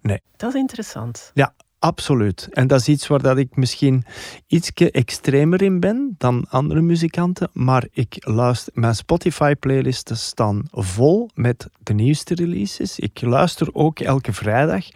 Nee. 0.00 0.20
Dat 0.36 0.54
is 0.54 0.60
interessant. 0.60 1.30
Ja, 1.34 1.54
absoluut. 1.82 2.48
En 2.50 2.66
dat 2.66 2.80
is 2.80 2.88
iets 2.88 3.06
waar 3.06 3.22
dat 3.22 3.38
ik 3.38 3.56
misschien 3.56 4.04
iets 4.46 4.72
extremer 4.74 5.62
in 5.62 5.80
ben 5.80 6.14
dan 6.18 6.46
andere 6.48 6.80
muzikanten. 6.80 7.50
Maar 7.52 7.86
ik 7.90 8.16
luister, 8.18 8.72
mijn 8.76 8.94
Spotify-playlisten 8.94 10.16
staan 10.16 10.62
vol 10.70 11.30
met 11.34 11.68
de 11.82 11.92
nieuwste 11.92 12.34
releases. 12.34 12.98
Ik 12.98 13.20
luister 13.20 13.74
ook 13.74 14.00
elke 14.00 14.32
vrijdag 14.32 14.86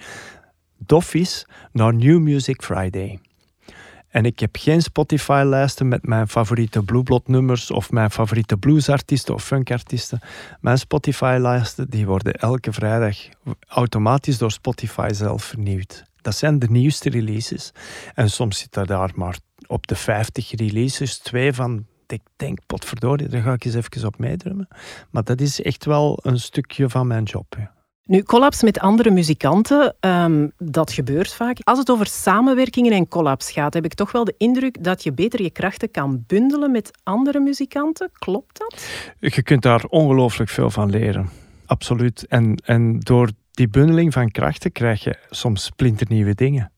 doffies 0.79 1.47
naar 1.73 1.95
New 1.95 2.19
Music 2.19 2.63
Friday. 2.63 3.19
En 4.17 4.25
ik 4.25 4.39
heb 4.39 4.57
geen 4.59 4.83
Spotify-lijsten 4.83 5.89
met 5.89 6.07
mijn 6.07 6.29
favoriete 6.29 6.83
Blueblot-nummers 6.83 7.71
of 7.71 7.91
mijn 7.91 8.11
favoriete 8.11 8.57
bluesartiesten 8.57 9.35
of 9.35 9.45
funkartiesten. 9.45 10.21
Mijn 10.61 10.79
Spotify-lijsten 10.79 11.91
die 11.91 12.07
worden 12.07 12.33
elke 12.33 12.73
vrijdag 12.73 13.17
automatisch 13.69 14.39
door 14.39 14.51
Spotify 14.51 15.09
zelf 15.13 15.45
vernieuwd. 15.45 16.05
Dat 16.21 16.35
zijn 16.35 16.59
de 16.59 16.71
nieuwste 16.71 17.11
releases. 17.11 17.73
En 18.15 18.31
soms 18.31 18.59
zitten 18.59 18.87
daar 18.87 19.11
maar 19.15 19.39
op 19.67 19.87
de 19.87 19.95
50 19.95 20.51
releases, 20.51 21.19
twee 21.19 21.53
van 21.53 21.87
ik 22.07 22.23
denk, 22.37 22.59
potverdorie, 22.67 23.29
daar 23.29 23.43
ga 23.43 23.53
ik 23.53 23.65
eens 23.65 23.75
even 23.75 24.07
op 24.07 24.19
meedrummen. 24.19 24.69
Maar 25.11 25.25
dat 25.25 25.41
is 25.41 25.63
echt 25.63 25.85
wel 25.85 26.19
een 26.23 26.41
stukje 26.41 26.89
van 26.89 27.07
mijn 27.07 27.25
job. 27.25 27.57
Nu, 28.07 28.23
collabs 28.23 28.63
met 28.63 28.79
andere 28.79 29.11
muzikanten, 29.11 29.97
um, 30.01 30.53
dat 30.59 30.93
gebeurt 30.93 31.33
vaak. 31.33 31.59
Als 31.63 31.79
het 31.79 31.91
over 31.91 32.07
samenwerkingen 32.07 32.93
en 32.93 33.09
collabs 33.09 33.51
gaat, 33.51 33.75
heb 33.75 33.85
ik 33.85 33.95
toch 33.95 34.13
wel 34.13 34.25
de 34.25 34.35
indruk 34.39 34.85
dat 34.85 35.03
je 35.03 35.13
beter 35.13 35.43
je 35.43 35.51
krachten 35.51 35.91
kan 35.91 36.25
bundelen 36.27 36.71
met 36.71 36.91
andere 37.03 37.41
muzikanten. 37.41 38.11
Klopt 38.13 38.59
dat? 38.59 38.89
Je 39.19 39.43
kunt 39.43 39.63
daar 39.63 39.85
ongelooflijk 39.85 40.51
veel 40.51 40.71
van 40.71 40.91
leren. 40.91 41.29
Absoluut. 41.67 42.27
En, 42.27 42.57
en 42.65 42.99
door 42.99 43.31
die 43.51 43.69
bundeling 43.69 44.13
van 44.13 44.31
krachten 44.31 44.73
krijg 44.73 45.05
je 45.05 45.19
soms 45.31 45.65
splinternieuwe 45.65 46.35
dingen 46.35 46.71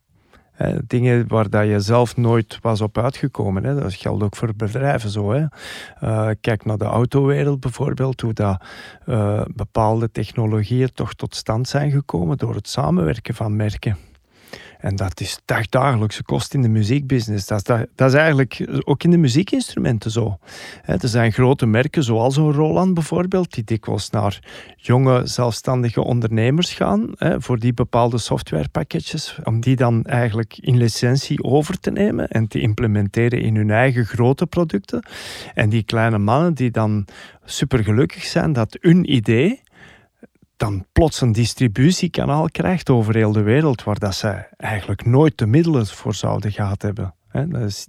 dingen 0.86 1.28
waar 1.28 1.50
dat 1.50 1.66
je 1.66 1.80
zelf 1.80 2.16
nooit 2.16 2.58
was 2.62 2.80
op 2.80 2.98
uitgekomen. 2.98 3.64
Hè. 3.64 3.80
Dat 3.80 3.94
geldt 3.94 4.22
ook 4.22 4.36
voor 4.36 4.54
bedrijven 4.56 5.10
zo. 5.10 5.32
Hè. 5.32 5.44
Uh, 6.02 6.30
kijk 6.40 6.64
naar 6.64 6.78
de 6.78 6.84
autowereld 6.84 7.60
bijvoorbeeld, 7.60 8.20
hoe 8.20 8.32
dat, 8.32 8.62
uh, 9.06 9.42
bepaalde 9.54 10.10
technologieën 10.10 10.92
toch 10.94 11.14
tot 11.14 11.34
stand 11.34 11.68
zijn 11.68 11.90
gekomen 11.90 12.36
door 12.36 12.54
het 12.54 12.68
samenwerken 12.68 13.34
van 13.34 13.56
merken. 13.56 13.96
En 14.78 14.96
dat 14.96 15.20
is 15.20 15.40
dagdagelijkse 15.44 16.22
kost 16.22 16.54
in 16.54 16.62
de 16.62 16.68
muziekbusiness. 16.68 17.46
Dat 17.46 17.68
is, 17.68 17.86
dat, 17.94 18.08
is 18.08 18.14
eigenlijk 18.14 18.68
ook 18.84 19.02
in 19.02 19.10
de 19.10 19.16
muziekinstrumenten 19.16 20.10
zo. 20.10 20.38
er 20.84 21.08
zijn 21.08 21.32
grote 21.32 21.66
merken, 21.66 22.02
zoals 22.02 22.36
een 22.36 22.52
Roland 22.52 22.94
bijvoorbeeld, 22.94 23.54
die 23.54 23.64
dikwijls 23.64 24.10
naar 24.10 24.40
jonge 24.76 25.26
zelfstandige 25.26 26.00
ondernemers 26.00 26.72
gaan 26.72 27.10
voor 27.18 27.58
die 27.58 27.72
bepaalde 27.72 28.18
softwarepakketjes, 28.18 29.38
om 29.44 29.60
die 29.60 29.76
dan 29.76 30.04
eigenlijk 30.04 30.58
in 30.60 30.76
licentie 30.76 31.42
over 31.42 31.80
te 31.80 31.90
nemen 31.90 32.28
en 32.28 32.48
te 32.48 32.60
implementeren 32.60 33.40
in 33.40 33.56
hun 33.56 33.70
eigen 33.70 34.04
grote 34.04 34.46
producten. 34.46 35.02
En 35.54 35.68
die 35.68 35.82
kleine 35.82 36.18
mannen 36.18 36.54
die 36.54 36.70
dan 36.70 37.04
supergelukkig 37.44 38.24
zijn 38.24 38.52
dat 38.52 38.76
hun 38.80 39.12
idee 39.12 39.60
dan 40.58 40.84
plots 40.92 41.20
een 41.20 41.32
distributiekanaal 41.32 42.48
krijgt 42.50 42.90
over 42.90 43.14
heel 43.14 43.32
de 43.32 43.42
wereld, 43.42 43.84
waar 43.84 43.98
dat 43.98 44.14
ze 44.14 44.46
eigenlijk 44.56 45.06
nooit 45.06 45.38
de 45.38 45.46
middelen 45.46 45.86
voor 45.86 46.14
zouden 46.14 46.52
gehad 46.52 46.82
hebben. 46.82 47.12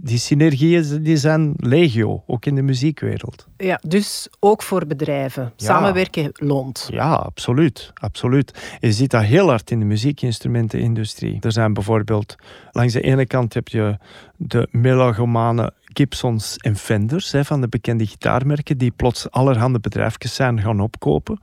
Die 0.01 0.17
synergieën 0.17 1.03
die 1.03 1.17
zijn 1.17 1.53
legio, 1.55 2.23
ook 2.27 2.45
in 2.45 2.55
de 2.55 2.61
muziekwereld. 2.61 3.47
Ja, 3.57 3.79
dus 3.87 4.29
ook 4.39 4.63
voor 4.63 4.85
bedrijven. 4.85 5.53
Samenwerken 5.55 6.29
loont. 6.33 6.87
Ja, 6.91 7.13
absoluut, 7.13 7.91
absoluut. 7.93 8.77
Je 8.79 8.91
ziet 8.91 9.11
dat 9.11 9.23
heel 9.23 9.47
hard 9.47 9.71
in 9.71 9.79
de 9.79 9.85
muziekinstrumentenindustrie. 9.85 11.37
Er 11.41 11.51
zijn 11.51 11.73
bijvoorbeeld, 11.73 12.35
langs 12.71 12.93
de 12.93 13.01
ene 13.01 13.25
kant 13.25 13.53
heb 13.53 13.67
je 13.67 13.97
de 14.35 14.67
melagomane 14.71 15.73
Gibsons 15.83 16.57
en 16.57 16.75
Fenders 16.75 17.33
van 17.41 17.61
de 17.61 17.67
bekende 17.67 18.05
gitaarmerken 18.05 18.77
die 18.77 18.91
plots 18.91 19.31
allerhande 19.31 19.79
bedrijfjes 19.79 20.35
zijn 20.35 20.61
gaan 20.61 20.79
opkopen 20.79 21.39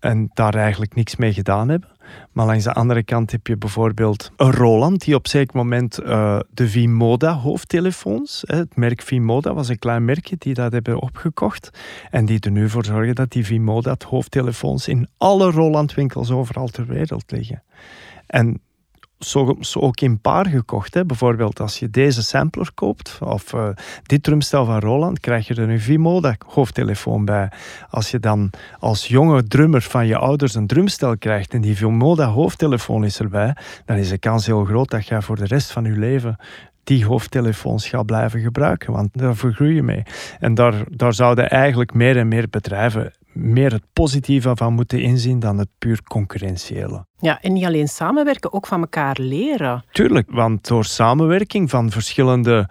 en 0.00 0.30
daar 0.34 0.54
eigenlijk 0.54 0.94
niks 0.94 1.16
mee 1.16 1.32
gedaan 1.32 1.68
hebben. 1.68 1.88
Maar 2.32 2.46
langs 2.46 2.64
de 2.64 2.72
andere 2.72 3.02
kant 3.02 3.30
heb 3.30 3.46
je 3.46 3.56
bijvoorbeeld 3.56 4.30
een 4.36 4.52
Roland 4.52 5.04
die 5.04 5.14
op 5.14 5.28
zeker 5.28 5.56
moment 5.56 6.00
uh, 6.00 6.38
de 6.50 6.68
Vimoda 6.68 7.34
hoofdtelefoons, 7.34 8.42
het 8.46 8.76
merk 8.76 9.02
Vimoda 9.02 9.54
was 9.54 9.68
een 9.68 9.78
klein 9.78 10.04
merkje 10.04 10.36
die 10.38 10.54
dat 10.54 10.72
hebben 10.72 11.02
opgekocht 11.02 11.70
en 12.10 12.24
die 12.24 12.40
er 12.40 12.50
nu 12.50 12.68
voor 12.68 12.84
zorgen 12.84 13.14
dat 13.14 13.30
die 13.30 13.44
Vimoda 13.44 13.96
hoofdtelefoons 14.08 14.88
in 14.88 15.08
alle 15.16 15.50
Roland 15.50 15.94
winkels 15.94 16.30
overal 16.30 16.66
ter 16.66 16.86
wereld 16.86 17.30
liggen. 17.30 17.62
En 18.26 18.60
soms 19.24 19.76
ook 19.76 20.00
in 20.00 20.20
paar 20.20 20.46
gekocht. 20.46 20.94
Hè. 20.94 21.04
Bijvoorbeeld 21.04 21.60
als 21.60 21.78
je 21.78 21.90
deze 21.90 22.22
sampler 22.22 22.70
koopt, 22.74 23.18
of 23.22 23.52
uh, 23.52 23.68
dit 24.02 24.22
drumstel 24.22 24.64
van 24.64 24.78
Roland, 24.78 25.20
krijg 25.20 25.46
je 25.46 25.54
er 25.54 25.68
een 25.68 25.80
Vimoda 25.80 26.36
hoofdtelefoon 26.46 27.24
bij. 27.24 27.52
Als 27.90 28.10
je 28.10 28.20
dan 28.20 28.50
als 28.78 29.06
jonge 29.06 29.44
drummer 29.44 29.82
van 29.82 30.06
je 30.06 30.16
ouders 30.16 30.54
een 30.54 30.66
drumstel 30.66 31.18
krijgt 31.18 31.54
en 31.54 31.60
die 31.60 31.76
Vimoda 31.76 32.26
hoofdtelefoon 32.26 33.04
is 33.04 33.18
erbij, 33.18 33.56
dan 33.84 33.96
is 33.96 34.08
de 34.08 34.18
kans 34.18 34.46
heel 34.46 34.64
groot 34.64 34.90
dat 34.90 35.06
je 35.06 35.22
voor 35.22 35.36
de 35.36 35.46
rest 35.46 35.70
van 35.72 35.84
je 35.84 35.98
leven 35.98 36.36
die 36.84 37.06
hoofdtelefoons 37.06 37.88
gaat 37.88 38.06
blijven 38.06 38.40
gebruiken, 38.40 38.92
want 38.92 39.08
daar 39.12 39.36
vergroei 39.36 39.74
je 39.74 39.82
mee. 39.82 40.02
En 40.38 40.54
daar, 40.54 40.74
daar 40.88 41.14
zouden 41.14 41.50
eigenlijk 41.50 41.94
meer 41.94 42.16
en 42.16 42.28
meer 42.28 42.48
bedrijven 42.50 43.12
meer 43.32 43.72
het 43.72 43.84
positieve 43.92 44.56
van 44.56 44.72
moeten 44.72 45.02
inzien 45.02 45.38
dan 45.38 45.58
het 45.58 45.68
puur 45.78 46.02
concurrentiële. 46.02 47.06
Ja, 47.18 47.40
en 47.40 47.52
niet 47.52 47.64
alleen 47.64 47.88
samenwerken, 47.88 48.52
ook 48.52 48.66
van 48.66 48.80
elkaar 48.80 49.16
leren. 49.20 49.84
Tuurlijk, 49.92 50.30
want 50.30 50.68
door 50.68 50.84
samenwerking 50.84 51.70
van 51.70 51.90
verschillende 51.90 52.68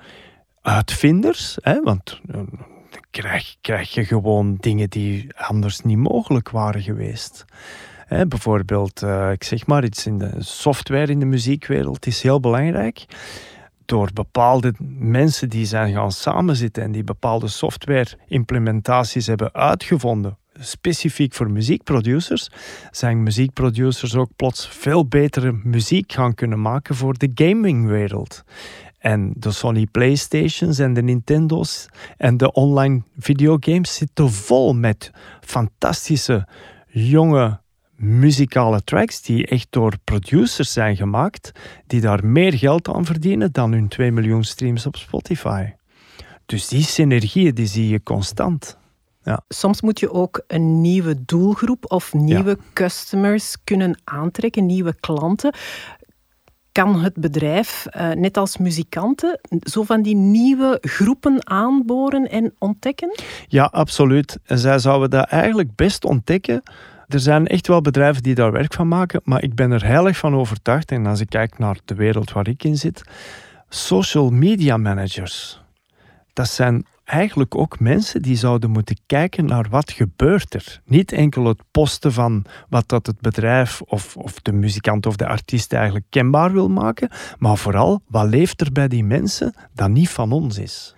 uitvinders, 0.61 1.57
hè, 1.61 1.81
want 1.81 2.19
dan 2.23 2.49
eh, 2.51 2.99
krijg, 3.09 3.55
krijg 3.61 3.93
je 3.93 4.05
gewoon 4.05 4.55
dingen 4.59 4.89
die 4.89 5.27
anders 5.35 5.79
niet 5.81 5.97
mogelijk 5.97 6.49
waren 6.49 6.81
geweest. 6.81 7.45
Hè, 8.05 8.27
bijvoorbeeld, 8.27 9.01
uh, 9.01 9.31
ik 9.31 9.43
zeg 9.43 9.67
maar 9.67 9.83
iets 9.83 10.05
in 10.05 10.17
de 10.17 10.31
software 10.37 11.11
in 11.11 11.19
de 11.19 11.25
muziekwereld 11.25 12.05
is 12.05 12.21
heel 12.21 12.39
belangrijk 12.39 13.05
door 13.89 14.09
bepaalde 14.13 14.73
mensen 14.99 15.49
die 15.49 15.65
zijn 15.65 15.93
gaan 15.93 16.11
samenzitten 16.11 16.83
en 16.83 16.91
die 16.91 17.03
bepaalde 17.03 17.47
software-implementaties 17.47 19.27
hebben 19.27 19.53
uitgevonden, 19.53 20.37
specifiek 20.59 21.33
voor 21.33 21.51
muziekproducers, 21.51 22.49
zijn 22.91 23.23
muziekproducers 23.23 24.15
ook 24.15 24.29
plots 24.35 24.67
veel 24.67 25.07
betere 25.07 25.59
muziek 25.63 26.11
gaan 26.11 26.33
kunnen 26.33 26.61
maken 26.61 26.95
voor 26.95 27.17
de 27.17 27.31
gamingwereld. 27.35 28.43
En 28.99 29.33
de 29.35 29.51
Sony 29.51 29.85
PlayStations 29.85 30.79
en 30.79 30.93
de 30.93 31.01
Nintendo's 31.01 31.87
en 32.17 32.37
de 32.37 32.51
online 32.51 33.01
videogames 33.17 33.95
zitten 33.95 34.31
vol 34.31 34.73
met 34.73 35.11
fantastische 35.41 36.47
jonge 36.87 37.59
muzikale 37.95 38.83
tracks 38.83 39.21
die 39.21 39.47
echt 39.47 39.67
door 39.69 39.93
producers 40.03 40.73
zijn 40.73 40.95
gemaakt, 40.95 41.51
die 41.87 42.01
daar 42.01 42.25
meer 42.25 42.53
geld 42.53 42.89
aan 42.89 43.05
verdienen 43.05 43.51
dan 43.51 43.71
hun 43.71 43.87
2 43.87 44.11
miljoen 44.11 44.43
streams 44.43 44.85
op 44.85 44.95
Spotify. 44.95 45.65
Dus 46.45 46.67
die 46.67 46.83
synergieën 46.83 47.55
die 47.55 47.67
zie 47.67 47.87
je 47.87 48.03
constant. 48.03 48.78
Ja. 49.29 49.43
Soms 49.47 49.81
moet 49.81 49.99
je 49.99 50.11
ook 50.11 50.43
een 50.47 50.81
nieuwe 50.81 51.25
doelgroep 51.25 51.91
of 51.91 52.13
nieuwe 52.13 52.57
customers 52.73 53.55
kunnen 53.63 53.99
aantrekken, 54.03 54.65
nieuwe 54.65 54.95
klanten. 54.99 55.53
Kan 56.71 56.99
het 57.01 57.13
bedrijf, 57.13 57.85
eh, 57.85 58.11
net 58.11 58.37
als 58.37 58.57
muzikanten, 58.57 59.39
zo 59.59 59.83
van 59.83 60.01
die 60.01 60.15
nieuwe 60.15 60.77
groepen 60.81 61.47
aanboren 61.47 62.29
en 62.29 62.53
ontdekken? 62.57 63.15
Ja, 63.47 63.63
absoluut. 63.63 64.37
En 64.43 64.57
zij 64.57 64.79
zouden 64.79 65.09
dat 65.09 65.25
eigenlijk 65.25 65.75
best 65.75 66.05
ontdekken 66.05 66.61
er 67.07 67.19
zijn 67.19 67.47
echt 67.47 67.67
wel 67.67 67.81
bedrijven 67.81 68.23
die 68.23 68.35
daar 68.35 68.51
werk 68.51 68.73
van 68.73 68.87
maken, 68.87 69.21
maar 69.23 69.43
ik 69.43 69.55
ben 69.55 69.71
er 69.71 69.85
heilig 69.85 70.17
van 70.17 70.35
overtuigd. 70.35 70.91
En 70.91 71.05
als 71.05 71.19
ik 71.19 71.29
kijk 71.29 71.57
naar 71.57 71.77
de 71.85 71.95
wereld 71.95 72.31
waar 72.31 72.47
ik 72.47 72.63
in 72.63 72.77
zit, 72.77 73.01
social 73.69 74.29
media 74.29 74.77
managers. 74.77 75.61
Dat 76.39 76.49
zijn 76.49 76.86
eigenlijk 77.04 77.56
ook 77.56 77.80
mensen 77.80 78.21
die 78.21 78.36
zouden 78.36 78.69
moeten 78.69 78.97
kijken 79.06 79.45
naar 79.45 79.67
wat 79.69 79.91
gebeurt 79.91 80.54
er. 80.54 80.82
Niet 80.86 81.12
enkel 81.12 81.45
het 81.45 81.62
posten 81.71 82.13
van 82.13 82.45
wat 82.69 82.88
dat 82.88 83.06
het 83.06 83.19
bedrijf 83.19 83.82
of, 83.82 84.17
of 84.17 84.39
de 84.41 84.52
muzikant 84.52 85.06
of 85.06 85.15
de 85.15 85.28
artiest 85.28 85.73
eigenlijk 85.73 86.06
kenbaar 86.10 86.52
wil 86.52 86.69
maken, 86.69 87.10
maar 87.38 87.58
vooral 87.58 88.02
wat 88.08 88.30
leeft 88.30 88.62
er 88.62 88.71
bij 88.71 88.88
die 88.88 89.04
mensen 89.04 89.54
dat 89.73 89.89
niet 89.89 90.10
van 90.10 90.32
ons 90.32 90.58
is. 90.58 90.95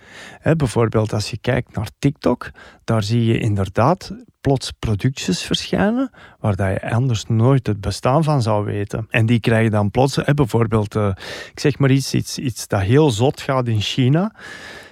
bijvoorbeeld 0.57 1.13
als 1.13 1.29
je 1.29 1.37
kijkt 1.37 1.75
naar 1.75 1.89
TikTok, 1.99 2.51
daar 2.83 3.03
zie 3.03 3.25
je 3.25 3.39
inderdaad 3.39 4.11
plots 4.41 4.71
productjes 4.79 5.43
verschijnen 5.43 6.11
waar 6.39 6.55
dat 6.55 6.69
je 6.69 6.91
anders 6.91 7.25
nooit 7.25 7.67
het 7.67 7.81
bestaan 7.81 8.23
van 8.23 8.41
zou 8.41 8.65
weten. 8.65 9.07
En 9.09 9.25
die 9.25 9.39
krijgen 9.39 9.71
dan 9.71 9.91
plots, 9.91 10.19
bijvoorbeeld, 10.33 10.95
uh, 10.95 11.07
ik 11.51 11.59
zeg 11.59 11.77
maar 11.77 11.91
iets, 11.91 12.13
iets, 12.13 12.37
iets 12.37 12.67
dat 12.67 12.81
heel 12.81 13.11
zot 13.11 13.41
gaat 13.41 13.67
in 13.67 13.81
China. 13.81 14.33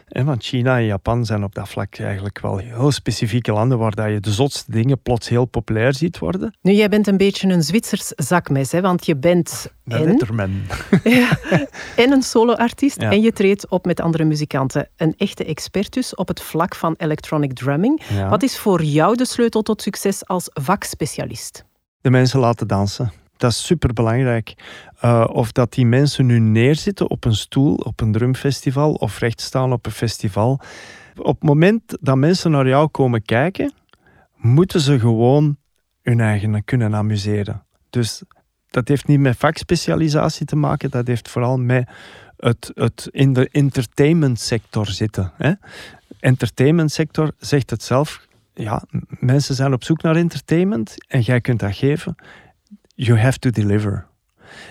Want 0.09 0.43
China 0.43 0.77
en 0.77 0.85
Japan 0.85 1.25
zijn 1.25 1.43
op 1.43 1.55
dat 1.55 1.69
vlak 1.69 1.97
eigenlijk 1.97 2.39
wel 2.39 2.57
heel 2.57 2.91
specifieke 2.91 3.51
landen 3.51 3.77
waar 3.77 3.95
dat 3.95 4.09
je 4.09 4.19
de 4.19 4.31
zotste 4.31 4.71
dingen 4.71 5.01
plots 5.01 5.29
heel 5.29 5.45
populair 5.45 5.93
ziet 5.93 6.17
worden. 6.19 6.57
Nu, 6.61 6.71
jij 6.71 6.89
bent 6.89 7.07
een 7.07 7.17
beetje 7.17 7.47
een 7.47 7.63
Zwitsers 7.63 8.07
zakmes, 8.15 8.71
hè? 8.71 8.81
want 8.81 9.05
je 9.05 9.17
bent 9.17 9.71
en, 9.83 10.17
ja, 11.03 11.37
en 11.95 12.11
een 12.11 12.21
soloartiest 12.21 12.97
en 12.97 13.21
je 13.21 13.31
treedt 13.31 13.69
op 13.69 13.85
met 13.85 13.99
andere 13.99 14.23
muzikanten. 14.23 14.89
Een 14.97 15.13
echte 15.17 15.45
expert 15.45 15.93
dus 15.93 16.15
op 16.15 16.27
het 16.27 16.41
vlak 16.41 16.75
van 16.75 16.95
electronic 16.97 17.53
drumming. 17.53 18.01
Wat 18.29 18.43
is 18.43 18.57
voor 18.57 18.83
jou 18.83 19.15
de 19.15 19.25
sleutel 19.25 19.61
tot 19.61 19.81
succes 19.81 20.25
als 20.25 20.49
vakspecialist? 20.53 21.65
De 22.01 22.09
mensen 22.09 22.39
laten 22.39 22.67
dansen. 22.67 23.11
Dat 23.39 23.51
is 23.51 23.65
superbelangrijk. 23.65 24.53
Uh, 25.03 25.25
of 25.31 25.51
dat 25.51 25.73
die 25.73 25.85
mensen 25.85 26.25
nu 26.25 26.39
neerzitten 26.39 27.09
op 27.09 27.25
een 27.25 27.35
stoel 27.35 27.75
op 27.75 28.01
een 28.01 28.11
drumfestival 28.11 28.93
of 28.93 29.19
recht 29.19 29.41
staan 29.41 29.73
op 29.73 29.85
een 29.85 29.91
festival. 29.91 30.59
Op 31.15 31.39
het 31.39 31.49
moment 31.49 31.97
dat 32.01 32.17
mensen 32.17 32.51
naar 32.51 32.67
jou 32.67 32.87
komen 32.87 33.21
kijken, 33.21 33.73
moeten 34.35 34.79
ze 34.79 34.99
gewoon 34.99 35.57
hun 36.01 36.19
eigen 36.19 36.63
kunnen 36.63 36.95
amuseren. 36.95 37.63
Dus 37.89 38.23
dat 38.69 38.87
heeft 38.87 39.07
niet 39.07 39.19
met 39.19 39.37
vakspecialisatie 39.37 40.45
te 40.45 40.55
maken, 40.55 40.89
dat 40.89 41.07
heeft 41.07 41.29
vooral 41.29 41.57
met 41.57 41.89
het, 42.37 42.71
het 42.73 43.07
in 43.11 43.33
de 43.33 43.49
entertainmentsector 43.51 44.87
zitten. 44.87 45.31
Hè? 45.37 45.51
Entertainmentsector 46.19 47.31
zegt 47.37 47.69
het 47.69 47.83
zelf. 47.83 48.27
Ja, 48.53 48.83
mensen 49.19 49.55
zijn 49.55 49.73
op 49.73 49.83
zoek 49.83 50.01
naar 50.01 50.15
entertainment 50.15 50.95
en 51.07 51.21
jij 51.21 51.41
kunt 51.41 51.59
dat 51.59 51.75
geven 51.75 52.15
you 52.99 53.17
have 53.17 53.39
to 53.39 53.49
deliver. 53.49 54.07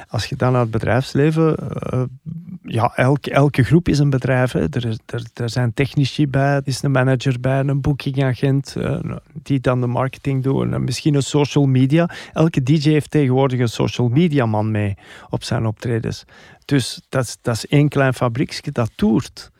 Als 0.09 0.27
je 0.27 0.37
dan 0.37 0.53
naar 0.53 0.61
het 0.61 0.71
bedrijfsleven, 0.71 1.57
uh, 1.95 2.03
ja, 2.63 2.93
elke, 2.95 3.31
elke 3.31 3.63
groep 3.63 3.89
is 3.89 3.99
een 3.99 4.11
bedrijf. 4.11 4.55
Er, 4.55 4.99
er, 5.07 5.25
er 5.35 5.51
zijn 5.51 5.75
technici 5.75 6.29
bij, 6.29 6.55
er 6.55 6.63
is 6.65 6.83
een 6.83 6.91
manager 6.91 7.41
bij, 7.41 7.59
een 7.59 7.81
bookingagent, 7.81 8.75
uh, 8.79 9.01
die 9.43 9.61
dan 9.61 9.81
de 9.81 9.87
marketing 9.87 10.43
doen, 10.43 10.73
en 10.73 10.85
misschien 10.85 11.15
een 11.15 11.23
social 11.23 11.67
media. 11.67 12.11
Elke 12.33 12.63
DJ 12.63 12.91
heeft 12.91 13.11
tegenwoordig 13.11 13.61
een 13.61 13.69
social 13.69 14.09
media 14.09 14.47
man 14.47 14.71
mee 14.71 14.97
op 15.29 15.45
zijn 15.45 15.67
optredens. 15.67 16.25
Dus 16.65 17.01
dat, 17.09 17.39
dat 17.43 17.55
is 17.55 17.67
één 17.67 17.89
klein 17.89 18.15
fabrieksje 18.15 18.73
dat 18.73 18.91
toert. 18.95 19.51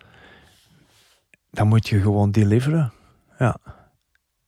Dan 1.51 1.69
moet 1.69 1.89
je 1.89 2.01
gewoon 2.01 2.31
deliveren. 2.31 2.93
Ja, 3.39 3.57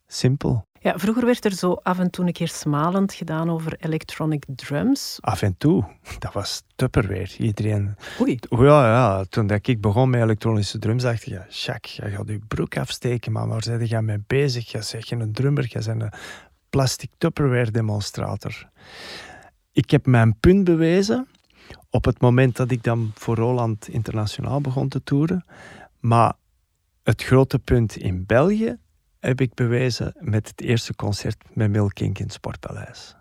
simpel. 0.07 0.69
Ja, 0.83 0.99
vroeger 0.99 1.25
werd 1.25 1.45
er 1.45 1.53
zo 1.53 1.73
af 1.73 1.99
en 1.99 2.11
toe 2.11 2.27
een 2.27 2.33
keer 2.33 2.49
smalend 2.49 3.13
gedaan 3.13 3.51
over 3.51 3.77
electronic 3.81 4.45
drums. 4.55 5.19
Af 5.21 5.43
en 5.43 5.55
toe. 5.59 5.85
Dat 6.19 6.33
was 6.33 6.63
Tupperware. 6.75 7.37
Iedereen... 7.39 7.97
Oei. 8.21 8.39
Ja, 8.49 8.87
ja. 8.87 9.25
Toen 9.25 9.47
dat 9.47 9.67
ik 9.67 9.81
begon 9.81 10.11
met 10.11 10.23
elektronische 10.23 10.79
drums, 10.79 11.03
dacht 11.03 11.27
ik... 11.27 11.29
Ja, 11.29 11.47
je 11.81 12.11
gaat 12.11 12.29
je 12.29 12.41
broek 12.49 12.77
afsteken, 12.77 13.33
maar 13.33 13.49
waar 13.49 13.63
zijn 13.63 13.89
je 13.89 14.01
mee 14.01 14.23
bezig? 14.27 14.71
Je 14.71 14.83
zegt 14.83 15.09
je 15.09 15.17
een 15.17 15.33
drummer, 15.33 15.65
je 15.69 15.83
bent 15.85 16.03
een 16.03 16.13
plastic 16.71 17.11
Tupperware 17.19 17.71
demonstrator. 17.71 18.69
Ik 19.73 19.91
heb 19.91 20.07
mijn 20.07 20.37
punt 20.41 20.65
bewezen 20.65 21.29
op 21.91 22.05
het 22.05 22.21
moment 22.21 22.57
dat 22.57 22.71
ik 22.71 22.83
dan 22.83 23.11
voor 23.15 23.37
Roland 23.37 23.89
internationaal 23.89 24.61
begon 24.61 24.89
te 24.89 25.03
toeren. 25.03 25.45
Maar 25.99 26.33
het 27.03 27.23
grote 27.23 27.59
punt 27.59 27.97
in 27.97 28.27
België 28.27 28.79
heb 29.21 29.41
ik 29.41 29.55
bewezen 29.55 30.15
met 30.19 30.49
het 30.49 30.61
eerste 30.61 30.95
concert 30.95 31.37
met 31.53 31.71
Milking 31.71 32.19
in 32.19 32.25
het 32.25 32.33
Sportpaleis. 32.33 33.17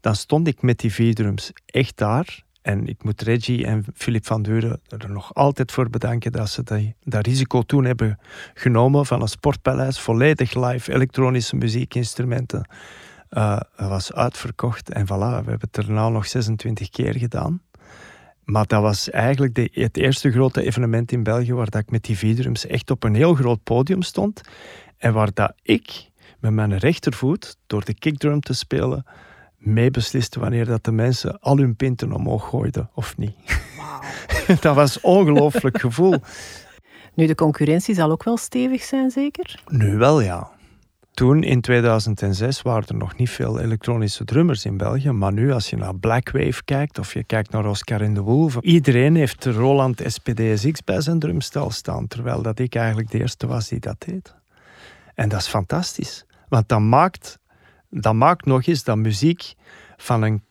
Dan 0.00 0.14
stond 0.14 0.46
ik 0.48 0.62
met 0.62 0.78
die 0.78 0.92
V-drums 0.92 1.52
echt 1.66 1.96
daar. 1.96 2.42
En 2.62 2.86
ik 2.86 3.04
moet 3.04 3.22
Reggie 3.22 3.66
en 3.66 3.84
Philip 3.94 4.26
van 4.26 4.42
Deuren 4.42 4.80
er 4.88 5.10
nog 5.10 5.34
altijd 5.34 5.72
voor 5.72 5.90
bedanken 5.90 6.32
dat 6.32 6.48
ze 6.48 6.92
dat, 7.02 7.26
risico 7.26 7.62
toen 7.62 7.84
hebben 7.84 8.18
genomen 8.54 9.06
van 9.06 9.22
een 9.22 9.28
sportpaleis, 9.28 10.00
volledig 10.00 10.54
live, 10.54 10.92
elektronische 10.92 11.56
muziekinstrumenten. 11.56 12.68
Uh, 13.30 13.60
was 13.76 14.12
uitverkocht 14.12 14.90
en 14.90 15.06
voilà, 15.06 15.44
we 15.44 15.50
hebben 15.50 15.68
het 15.70 15.76
erna 15.76 16.08
nog 16.08 16.26
26 16.26 16.90
keer 16.90 17.14
gedaan. 17.14 17.62
Maar 18.44 18.66
dat 18.66 18.82
was 18.82 19.10
eigenlijk 19.10 19.54
de, 19.54 19.68
het 19.72 19.96
eerste 19.96 20.30
grote 20.30 20.62
evenement 20.62 21.12
in 21.12 21.22
België 21.22 21.52
waar 21.52 21.70
dat 21.70 21.80
ik 21.80 21.90
met 21.90 22.04
die 22.04 22.18
V-drums 22.18 22.66
echt 22.66 22.90
op 22.90 23.04
een 23.04 23.14
heel 23.14 23.34
groot 23.34 23.62
podium 23.62 24.02
stond. 24.02 24.40
En 25.04 25.12
waar 25.12 25.30
dat 25.34 25.52
ik 25.62 26.10
met 26.40 26.52
mijn 26.52 26.78
rechtervoet, 26.78 27.56
door 27.66 27.84
de 27.84 27.94
kickdrum 27.94 28.40
te 28.40 28.52
spelen, 28.52 29.04
mee 29.58 29.90
besliste 29.90 30.40
wanneer 30.40 30.64
dat 30.64 30.84
de 30.84 30.92
mensen 30.92 31.40
al 31.40 31.56
hun 31.56 31.76
pinten 31.76 32.12
omhoog 32.12 32.48
gooiden 32.48 32.90
of 32.94 33.16
niet. 33.16 33.36
Wow. 33.76 34.58
dat 34.60 34.74
was 34.74 34.96
een 34.96 35.02
ongelooflijk 35.02 35.80
gevoel. 35.80 36.14
Nu, 37.14 37.26
de 37.26 37.34
concurrentie 37.34 37.94
zal 37.94 38.10
ook 38.10 38.24
wel 38.24 38.36
stevig 38.36 38.82
zijn, 38.82 39.10
zeker? 39.10 39.62
Nu 39.68 39.96
wel, 39.96 40.20
ja. 40.20 40.50
Toen, 41.10 41.42
in 41.42 41.60
2006, 41.60 42.62
waren 42.62 42.88
er 42.88 42.96
nog 42.96 43.16
niet 43.16 43.30
veel 43.30 43.60
elektronische 43.60 44.24
drummers 44.24 44.64
in 44.64 44.76
België. 44.76 45.10
Maar 45.10 45.32
nu, 45.32 45.52
als 45.52 45.70
je 45.70 45.76
naar 45.76 45.96
Blackwave 45.96 46.64
kijkt 46.64 46.98
of 46.98 47.12
je 47.12 47.24
kijkt 47.24 47.50
naar 47.50 47.66
Oscar 47.66 48.02
in 48.02 48.14
de 48.14 48.20
Wolf, 48.20 48.56
iedereen 48.60 49.14
heeft 49.14 49.44
Roland 49.44 50.02
SPDSX 50.06 50.84
bij 50.84 51.00
zijn 51.00 51.18
drumstel 51.18 51.70
staan. 51.70 52.06
Terwijl 52.06 52.42
dat 52.42 52.58
ik 52.58 52.74
eigenlijk 52.74 53.10
de 53.10 53.18
eerste 53.18 53.46
was 53.46 53.68
die 53.68 53.80
dat 53.80 53.96
deed. 54.06 54.34
En 55.14 55.28
dat 55.28 55.40
is 55.40 55.46
fantastisch. 55.46 56.24
Want 56.48 56.68
dat 56.68 56.80
maakt, 56.80 57.38
maakt 58.12 58.46
nog 58.46 58.66
eens 58.66 58.84
dat 58.84 58.96
muziek 58.96 59.54
van 59.96 60.22
een 60.22 60.42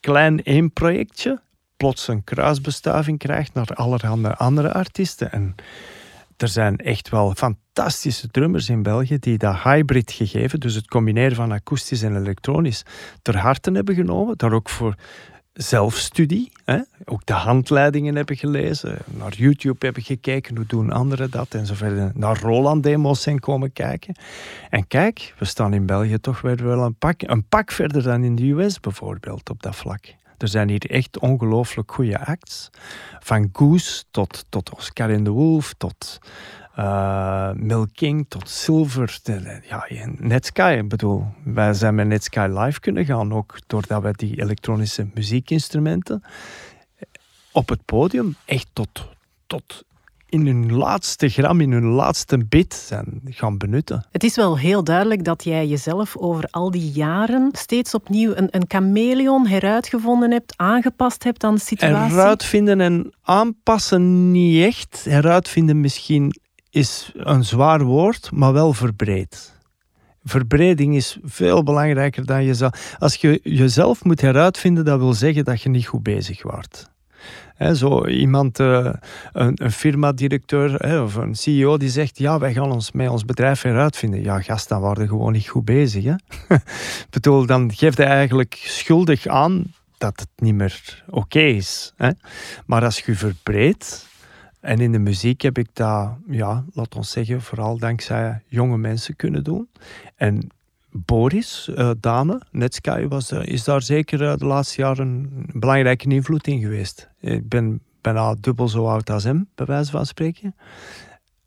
klein 0.00 0.42
één 0.42 0.72
projectje 0.72 1.40
plots 1.76 2.08
een 2.08 2.24
kruisbestuiving 2.24 3.18
krijgt 3.18 3.54
naar 3.54 3.66
allerhande 3.74 4.36
andere 4.36 4.72
artiesten. 4.72 5.32
En 5.32 5.54
er 6.36 6.48
zijn 6.48 6.76
echt 6.76 7.08
wel 7.08 7.34
fantastische 7.34 8.28
drummers 8.28 8.68
in 8.68 8.82
België 8.82 9.18
die 9.18 9.38
dat 9.38 9.62
hybrid 9.62 10.12
gegeven, 10.12 10.60
dus 10.60 10.74
het 10.74 10.88
combineren 10.88 11.36
van 11.36 11.52
akoestisch 11.52 12.02
en 12.02 12.16
elektronisch, 12.16 12.82
ter 13.22 13.38
harte 13.38 13.70
hebben 13.70 13.94
genomen. 13.94 14.36
Daar 14.36 14.52
ook 14.52 14.68
voor 14.68 14.94
zelfstudie. 15.54 16.52
Hè? 16.64 16.80
Ook 17.04 17.26
de 17.26 17.32
handleidingen 17.32 18.16
hebben 18.16 18.36
gelezen, 18.36 18.98
naar 19.04 19.34
YouTube 19.34 19.86
hebben 19.86 20.02
gekeken, 20.02 20.56
hoe 20.56 20.66
doen 20.66 20.92
anderen 20.92 21.30
dat 21.30 21.54
en 21.54 21.66
zo 21.66 21.74
verder. 21.74 22.12
Naar 22.14 22.40
Roland-demos 22.40 23.22
zijn 23.22 23.40
komen 23.40 23.72
kijken. 23.72 24.14
En 24.70 24.86
kijk, 24.86 25.34
we 25.38 25.44
staan 25.44 25.74
in 25.74 25.86
België 25.86 26.18
toch 26.18 26.40
weer 26.40 26.64
wel 26.64 26.82
een 26.82 26.94
pak, 26.94 27.22
een 27.22 27.48
pak 27.48 27.72
verder 27.72 28.02
dan 28.02 28.24
in 28.24 28.36
de 28.36 28.50
US 28.50 28.80
bijvoorbeeld 28.80 29.50
op 29.50 29.62
dat 29.62 29.76
vlak. 29.76 30.14
Er 30.38 30.48
zijn 30.48 30.68
hier 30.68 30.90
echt 30.90 31.18
ongelooflijk 31.18 31.92
goede 31.92 32.26
acts. 32.26 32.70
Van 33.20 33.48
Goose 33.52 34.04
tot, 34.10 34.44
tot 34.48 34.70
Oscar 34.70 35.10
in 35.10 35.24
the 35.24 35.30
Wolf, 35.30 35.74
tot 35.76 36.18
uh, 36.78 37.50
Milking 37.52 38.26
tot 38.28 38.48
Silver. 38.48 39.18
ja, 39.68 39.86
Netsky, 40.16 40.62
ik 40.78 40.88
bedoel, 40.88 41.26
wij 41.44 41.74
zijn 41.74 41.94
met 41.94 42.06
Netsky 42.06 42.40
live 42.40 42.80
kunnen 42.80 43.04
gaan, 43.04 43.32
ook 43.32 43.58
doordat 43.66 44.02
we 44.02 44.12
die 44.12 44.40
elektronische 44.40 45.06
muziekinstrumenten 45.14 46.22
op 47.52 47.68
het 47.68 47.84
podium 47.84 48.36
echt 48.44 48.66
tot, 48.72 49.08
tot 49.46 49.84
in 50.28 50.46
hun 50.46 50.72
laatste 50.72 51.28
gram, 51.28 51.60
in 51.60 51.72
hun 51.72 51.84
laatste 51.84 52.38
bit 52.48 52.74
zijn 52.74 53.20
gaan 53.24 53.58
benutten. 53.58 54.06
Het 54.10 54.24
is 54.24 54.36
wel 54.36 54.58
heel 54.58 54.84
duidelijk 54.84 55.24
dat 55.24 55.44
jij 55.44 55.66
jezelf 55.66 56.16
over 56.16 56.48
al 56.50 56.70
die 56.70 56.90
jaren 56.90 57.48
steeds 57.52 57.94
opnieuw 57.94 58.32
een, 58.34 58.48
een 58.50 58.64
chameleon 58.68 59.46
heruitgevonden 59.46 60.30
hebt, 60.30 60.52
aangepast 60.56 61.24
hebt 61.24 61.44
aan 61.44 61.54
de 61.54 61.60
situatie. 61.60 62.16
Heruitvinden 62.16 62.80
en 62.80 63.14
aanpassen 63.22 64.30
niet 64.30 64.64
echt. 64.64 65.04
Heruitvinden 65.08 65.80
misschien 65.80 66.34
is 66.74 67.12
een 67.14 67.44
zwaar 67.44 67.82
woord, 67.82 68.30
maar 68.32 68.52
wel 68.52 68.72
verbreed. 68.72 69.52
Verbreding 70.24 70.96
is 70.96 71.18
veel 71.22 71.62
belangrijker 71.62 72.26
dan 72.26 72.44
jezelf. 72.44 72.96
Als 72.98 73.14
je 73.14 73.40
jezelf 73.42 74.04
moet 74.04 74.20
heruitvinden, 74.20 74.84
dat 74.84 74.98
wil 74.98 75.12
zeggen 75.12 75.44
dat 75.44 75.62
je 75.62 75.68
niet 75.68 75.86
goed 75.86 76.02
bezig 76.02 76.42
wordt 76.42 76.92
zo 77.72 78.06
iemand, 78.06 78.58
uh, 78.58 78.92
een, 79.32 79.52
een 79.64 79.72
firma-directeur 79.72 81.02
of 81.02 81.14
een 81.14 81.34
CEO 81.34 81.76
die 81.76 81.88
zegt, 81.88 82.18
ja, 82.18 82.38
wij 82.38 82.52
gaan 82.52 82.72
ons 82.72 82.92
met 82.92 83.08
ons 83.08 83.24
bedrijf 83.24 83.62
heruitvinden. 83.62 84.22
Ja, 84.22 84.40
gast, 84.40 84.68
dan 84.68 84.80
waren 84.80 85.08
gewoon 85.08 85.32
niet 85.32 85.48
goed 85.48 85.64
bezig. 85.64 86.04
Hè? 86.04 86.14
bedoel, 87.10 87.46
dan 87.46 87.72
geeft 87.74 87.98
hij 87.98 88.06
eigenlijk 88.06 88.60
schuldig 88.62 89.26
aan 89.26 89.64
dat 89.98 90.20
het 90.20 90.28
niet 90.36 90.54
meer 90.54 91.04
oké 91.08 91.40
is. 91.40 91.94
Maar 92.66 92.84
als 92.84 93.00
je 93.00 93.14
verbreedt, 93.14 94.06
en 94.64 94.80
in 94.80 94.92
de 94.92 94.98
muziek 94.98 95.40
heb 95.40 95.58
ik 95.58 95.68
dat, 95.72 96.10
ja, 96.28 96.64
laat 96.72 96.94
ons 96.96 97.10
zeggen, 97.10 97.42
vooral 97.42 97.78
dankzij 97.78 98.42
jonge 98.46 98.76
mensen 98.76 99.16
kunnen 99.16 99.44
doen. 99.44 99.68
En 100.16 100.48
Boris, 100.90 101.70
uh, 101.70 101.90
Dane, 102.00 102.40
Netsky, 102.50 103.06
was, 103.08 103.32
is 103.32 103.64
daar 103.64 103.82
zeker 103.82 104.22
uh, 104.22 104.36
de 104.36 104.44
laatste 104.44 104.80
jaren 104.80 105.06
een 105.06 105.60
belangrijke 105.60 106.08
invloed 106.08 106.46
in 106.46 106.60
geweest. 106.60 107.08
Ik 107.20 107.48
ben 107.48 107.80
bijna 108.00 108.34
dubbel 108.40 108.68
zo 108.68 108.86
oud 108.86 109.10
als 109.10 109.24
hem, 109.24 109.48
bij 109.54 109.66
wijze 109.66 109.90
van 109.90 110.06
spreken. 110.06 110.54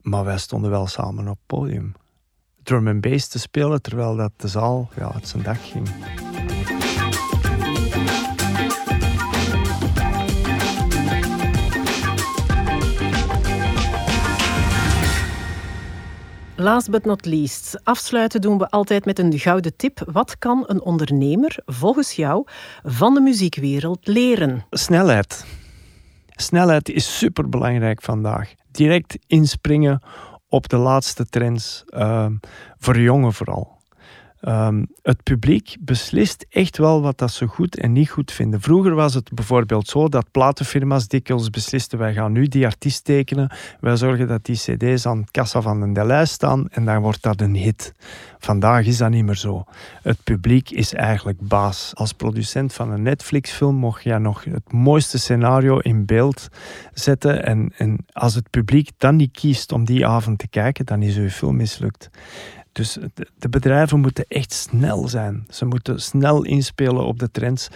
Maar 0.01 0.23
wij 0.23 0.37
stonden 0.37 0.69
wel 0.69 0.87
samen 0.87 1.27
op 1.27 1.37
het 1.37 1.45
podium. 1.45 1.93
Drum 2.63 2.87
en 2.87 2.99
bass 2.99 3.27
te 3.27 3.39
spelen, 3.39 3.81
terwijl 3.81 4.15
dat 4.15 4.31
de 4.35 4.47
zaal 4.47 4.89
ja, 4.95 5.11
het 5.13 5.27
zijn 5.27 5.43
dag 5.43 5.69
ging. 5.71 5.87
Last 16.59 16.89
but 16.89 17.05
not 17.05 17.25
least, 17.25 17.79
afsluiten 17.83 18.41
doen 18.41 18.57
we 18.57 18.69
altijd 18.69 19.05
met 19.05 19.19
een 19.19 19.39
gouden 19.39 19.75
tip. 19.75 20.01
Wat 20.11 20.37
kan 20.37 20.63
een 20.67 20.81
ondernemer 20.81 21.57
volgens 21.65 22.11
jou 22.11 22.43
van 22.83 23.13
de 23.13 23.21
muziekwereld 23.21 24.07
leren? 24.07 24.65
Snelheid. 24.69 25.45
Snelheid 26.27 26.89
is 26.89 27.17
superbelangrijk 27.17 28.01
vandaag. 28.01 28.53
Direct 28.71 29.17
inspringen 29.27 30.01
op 30.47 30.69
de 30.69 30.77
laatste 30.77 31.25
trends, 31.25 31.83
uh, 31.89 32.25
voor 32.77 32.99
jongen 32.99 33.33
vooral. 33.33 33.76
Um, 34.41 34.87
het 35.01 35.23
publiek 35.23 35.75
beslist 35.79 36.45
echt 36.49 36.77
wel 36.77 37.01
wat 37.01 37.17
dat 37.17 37.31
ze 37.31 37.47
goed 37.47 37.77
en 37.77 37.91
niet 37.91 38.09
goed 38.09 38.31
vinden. 38.31 38.61
Vroeger 38.61 38.95
was 38.95 39.13
het 39.13 39.33
bijvoorbeeld 39.33 39.87
zo 39.87 40.07
dat 40.07 40.31
platenfirma's 40.31 41.07
dikwijls 41.07 41.49
beslisten: 41.49 41.99
wij 41.99 42.13
gaan 42.13 42.31
nu 42.31 42.47
die 42.47 42.65
artiest 42.65 43.03
tekenen, 43.03 43.51
wij 43.79 43.95
zorgen 43.95 44.27
dat 44.27 44.45
die 44.45 44.55
CD's 44.55 45.05
aan 45.05 45.21
de 45.21 45.31
kassa 45.31 45.61
van 45.61 45.79
de 45.79 45.91
Deleuze 45.91 46.33
staan 46.33 46.69
en 46.69 46.85
dan 46.85 47.01
wordt 47.01 47.21
dat 47.21 47.41
een 47.41 47.55
hit. 47.55 47.93
Vandaag 48.39 48.85
is 48.85 48.97
dat 48.97 49.09
niet 49.09 49.25
meer 49.25 49.35
zo. 49.35 49.63
Het 50.01 50.23
publiek 50.23 50.69
is 50.69 50.93
eigenlijk 50.93 51.39
baas. 51.41 51.91
Als 51.93 52.13
producent 52.13 52.73
van 52.73 52.91
een 52.91 53.01
Netflix-film 53.01 53.75
mocht 53.75 54.03
je 54.03 54.17
nog 54.17 54.43
het 54.43 54.71
mooiste 54.71 55.19
scenario 55.19 55.77
in 55.77 56.05
beeld 56.05 56.47
zetten. 56.93 57.45
En, 57.45 57.73
en 57.77 58.05
als 58.11 58.35
het 58.35 58.49
publiek 58.49 58.89
dan 58.97 59.15
niet 59.15 59.31
kiest 59.31 59.71
om 59.71 59.85
die 59.85 60.07
avond 60.07 60.39
te 60.39 60.47
kijken, 60.47 60.85
dan 60.85 61.01
is 61.01 61.17
uw 61.17 61.29
film 61.29 61.55
mislukt. 61.55 62.09
Dus 62.77 62.97
de 63.37 63.49
bedrijven 63.49 63.99
moeten 63.99 64.25
echt 64.27 64.53
snel 64.53 65.07
zijn. 65.07 65.45
Ze 65.49 65.65
moeten 65.65 66.01
snel 66.01 66.43
inspelen 66.43 67.05
op 67.05 67.19
de 67.19 67.31
trends. 67.31 67.67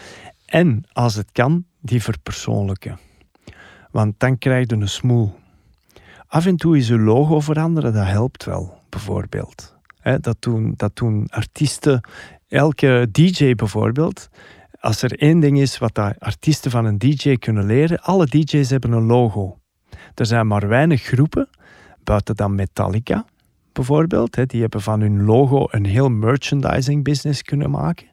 En 0.46 0.84
als 0.92 1.16
het 1.16 1.32
kan, 1.32 1.66
die 1.80 2.04
verpersoonlijken. 2.04 3.00
Want 3.92 4.20
dan 4.20 4.38
krijg 4.38 4.70
je 4.70 4.76
een 4.76 4.88
smoel. 4.90 5.40
Af 6.28 6.46
en 6.46 6.56
toe 6.56 6.78
is 6.78 6.88
je 6.88 6.98
logo 7.00 7.40
veranderen, 7.40 7.94
dat 7.94 8.06
helpt 8.06 8.46
wel, 8.46 8.80
bijvoorbeeld. 8.90 9.76
dat, 10.20 10.36
doen, 10.40 10.74
dat 10.76 11.02
artiesten, 11.28 12.02
elke 12.48 13.08
DJ 13.12 13.56
bijvoorbeeld. 13.56 14.30
Als 14.80 15.02
er 15.02 15.20
één 15.20 15.40
ding 15.40 15.60
is 15.60 15.78
wat 15.78 15.98
artiesten 16.20 16.72
van 16.72 16.86
een 16.86 16.98
DJ 16.98 17.36
kunnen 17.36 17.66
leren, 17.66 18.02
alle 18.02 18.26
DJ's 18.26 18.70
hebben 18.70 18.92
een 18.92 19.06
logo. 19.06 19.60
Er 20.16 20.26
zijn 20.26 20.48
maar 20.48 20.68
weinig 20.68 21.02
groepen, 21.02 21.50
buiten 22.04 22.36
dan 22.36 22.56
Metallica, 22.56 23.26
bijvoorbeeld. 23.74 24.50
Die 24.50 24.62
hebben 24.62 24.82
van 24.82 25.02
hun 25.02 25.24
logo 25.24 25.68
een 25.70 25.86
heel 25.86 26.10
merchandising 26.10 27.04
business 27.04 27.42
kunnen 27.42 27.70
maken. 27.70 28.08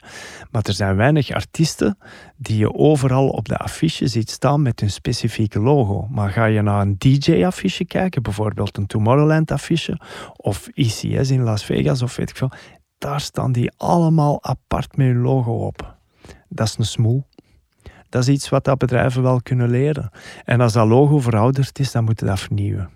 Maar 0.51 0.63
er 0.63 0.73
zijn 0.73 0.97
weinig 0.97 1.31
artiesten 1.31 1.99
die 2.37 2.57
je 2.57 2.75
overal 2.75 3.29
op 3.29 3.49
de 3.49 3.57
affiche 3.57 4.07
ziet 4.07 4.31
staan 4.31 4.63
met 4.63 4.81
hun 4.81 4.91
specifieke 4.91 5.61
logo. 5.61 6.07
Maar 6.11 6.31
ga 6.31 6.45
je 6.45 6.63
naar 6.63 6.81
een 6.81 6.97
DJ-affiche 6.99 7.85
kijken, 7.85 8.23
bijvoorbeeld 8.23 8.77
een 8.77 8.87
Tomorrowland-affiche 8.87 10.01
of 10.37 10.69
ECS 10.75 11.31
in 11.31 11.43
Las 11.43 11.65
Vegas 11.65 12.03
of 12.03 12.17
weet 12.17 12.31
ik 12.31 12.37
veel, 12.37 12.51
daar 12.99 13.21
staan 13.21 13.53
die 13.53 13.73
allemaal 13.77 14.45
apart 14.45 14.97
met 14.97 15.07
hun 15.07 15.21
logo 15.21 15.53
op. 15.53 15.97
Dat 16.49 16.67
is 16.67 16.77
een 16.79 16.85
smoel. 16.85 17.27
Dat 18.09 18.23
is 18.23 18.29
iets 18.29 18.49
wat 18.49 18.65
dat 18.65 18.79
bedrijven 18.79 19.23
wel 19.23 19.43
kunnen 19.43 19.71
leren. 19.71 20.11
En 20.45 20.61
als 20.61 20.73
dat 20.73 20.89
logo 20.89 21.19
verouderd 21.19 21.79
is, 21.79 21.93
dan 21.93 22.05
moeten 22.05 22.27
dat 22.27 22.41
vernieuwen. 22.41 22.91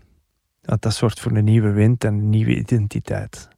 Dat, 0.62 0.82
dat 0.82 0.94
zorgt 0.94 1.20
voor 1.20 1.32
een 1.32 1.44
nieuwe 1.44 1.70
wind 1.70 2.04
en 2.04 2.14
een 2.14 2.30
nieuwe 2.30 2.56
identiteit. 2.56 3.48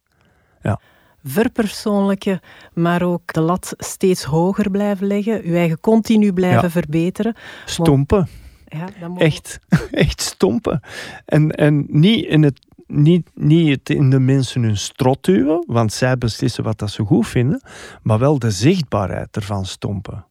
Ja. 0.62 0.80
Verpersoonlijken, 1.24 2.40
maar 2.72 3.02
ook 3.02 3.32
de 3.32 3.40
lat 3.40 3.74
steeds 3.78 4.24
hoger 4.24 4.70
blijven 4.70 5.06
leggen, 5.06 5.46
je 5.46 5.56
eigen 5.56 5.80
continu 5.80 6.32
blijven 6.32 6.70
verbeteren. 6.70 7.34
Stompen. 7.64 8.28
Ja, 8.66 8.88
echt, 9.16 9.58
echt 9.90 10.20
stompen. 10.20 10.80
En, 11.24 11.50
en 11.50 11.86
niet, 11.88 12.24
in 12.26 12.42
het, 12.42 12.66
niet, 12.86 13.30
niet 13.34 13.90
in 13.90 14.10
de 14.10 14.20
mensen 14.20 14.62
hun 14.62 14.76
strot 14.76 15.24
duwen, 15.24 15.64
want 15.66 15.92
zij 15.92 16.18
beslissen 16.18 16.64
wat 16.64 16.78
dat 16.78 16.90
ze 16.90 17.04
goed 17.04 17.28
vinden, 17.28 17.62
maar 18.02 18.18
wel 18.18 18.38
de 18.38 18.50
zichtbaarheid 18.50 19.36
ervan 19.36 19.66
stompen 19.66 20.26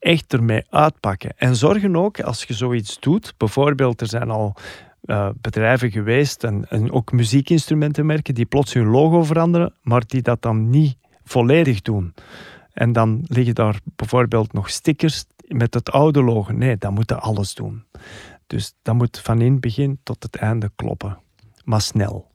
echt 0.00 0.32
ermee 0.32 0.64
uitpakken. 0.70 1.32
En 1.36 1.56
zorgen 1.56 1.96
ook, 1.96 2.20
als 2.20 2.44
je 2.44 2.54
zoiets 2.54 3.00
doet, 3.00 3.34
bijvoorbeeld 3.36 4.00
er 4.00 4.06
zijn 4.06 4.30
al 4.30 4.56
uh, 5.10 5.28
bedrijven 5.40 5.90
geweest 5.90 6.44
en, 6.44 6.66
en 6.68 6.92
ook 6.92 7.12
muziekinstrumentenmerken 7.12 8.34
die 8.34 8.44
plots 8.44 8.72
hun 8.72 8.86
logo 8.86 9.22
veranderen, 9.22 9.74
maar 9.82 10.02
die 10.06 10.22
dat 10.22 10.42
dan 10.42 10.70
niet 10.70 10.96
volledig 11.24 11.82
doen. 11.82 12.14
En 12.72 12.92
dan 12.92 13.24
liggen 13.26 13.54
daar 13.54 13.80
bijvoorbeeld 13.84 14.52
nog 14.52 14.70
stickers 14.70 15.24
met 15.46 15.74
het 15.74 15.90
oude 15.90 16.22
logo. 16.22 16.52
Nee, 16.52 16.76
dat 16.76 16.90
moeten 16.90 17.20
alles 17.20 17.54
doen. 17.54 17.84
Dus 18.46 18.74
dat 18.82 18.94
moet 18.94 19.18
van 19.18 19.40
in 19.40 19.52
het 19.52 19.60
begin 19.60 20.00
tot 20.02 20.22
het 20.22 20.36
einde 20.36 20.70
kloppen. 20.76 21.18
Maar 21.64 21.80
snel. 21.80 22.28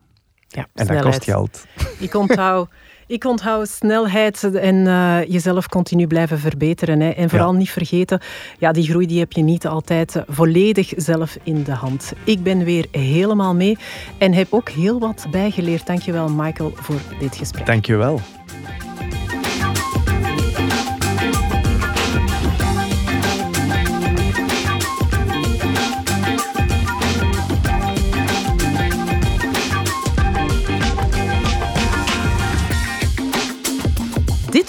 Ja, 0.48 0.68
en 0.74 0.88
dat 0.88 1.02
kost 1.02 1.24
geld. 1.24 1.66
Ik 2.00 2.14
onthoud 2.14 2.70
ik 3.08 3.24
onthoud 3.24 3.68
snelheid 3.68 4.44
en 4.44 4.76
uh, 4.76 5.24
jezelf 5.24 5.68
continu 5.68 6.08
blijven 6.08 6.40
verbeteren. 6.40 7.00
Hè. 7.00 7.10
En 7.10 7.30
vooral 7.30 7.54
niet 7.54 7.70
vergeten, 7.70 8.20
ja, 8.58 8.72
die 8.72 8.88
groei 8.88 9.08
die 9.08 9.20
heb 9.20 9.32
je 9.32 9.42
niet 9.42 9.68
altijd 9.68 10.24
volledig 10.28 10.94
zelf 10.96 11.38
in 11.44 11.64
de 11.64 11.72
hand. 11.72 12.14
Ik 12.24 12.44
ben 12.44 12.64
weer 12.64 12.86
helemaal 12.92 13.56
mee 13.56 13.78
en 14.18 14.34
heb 14.34 14.48
ook 14.50 14.70
heel 14.70 15.00
wat 15.00 15.28
bijgeleerd. 15.32 15.88
Dankjewel 15.88 16.30
Michael 16.30 16.72
voor 16.76 17.00
dit 17.20 17.36
gesprek. 17.36 17.66
Dankjewel. 17.66 18.22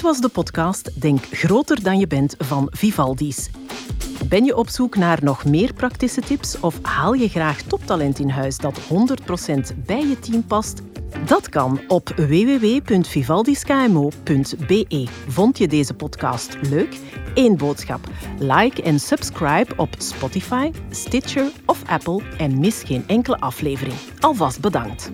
was 0.06 0.20
de 0.20 0.28
podcast 0.28 1.00
Denk 1.00 1.24
groter 1.30 1.82
dan 1.82 1.98
je 1.98 2.06
bent 2.06 2.34
van 2.38 2.68
Vivaldi's. 2.70 3.50
Ben 4.28 4.44
je 4.44 4.56
op 4.56 4.68
zoek 4.68 4.96
naar 4.96 5.18
nog 5.22 5.44
meer 5.44 5.72
praktische 5.72 6.20
tips 6.20 6.60
of 6.60 6.78
haal 6.82 7.12
je 7.12 7.28
graag 7.28 7.62
toptalent 7.62 8.18
in 8.18 8.28
huis 8.28 8.56
dat 8.56 8.80
100% 8.80 8.84
bij 9.86 10.06
je 10.06 10.18
team 10.18 10.44
past? 10.44 10.82
Dat 11.24 11.48
kan 11.48 11.80
op 11.88 12.08
www.vivaldiskmo.be. 12.08 15.06
Vond 15.28 15.58
je 15.58 15.68
deze 15.68 15.94
podcast 15.94 16.56
leuk? 16.70 16.98
Eén 17.34 17.56
boodschap: 17.56 18.08
like 18.38 18.82
en 18.82 19.00
subscribe 19.00 19.72
op 19.76 19.94
Spotify, 19.98 20.70
Stitcher 20.90 21.50
of 21.64 21.82
Apple 21.86 22.22
en 22.38 22.58
mis 22.58 22.82
geen 22.82 23.04
enkele 23.06 23.40
aflevering. 23.40 23.96
Alvast 24.20 24.60
bedankt. 24.60 25.10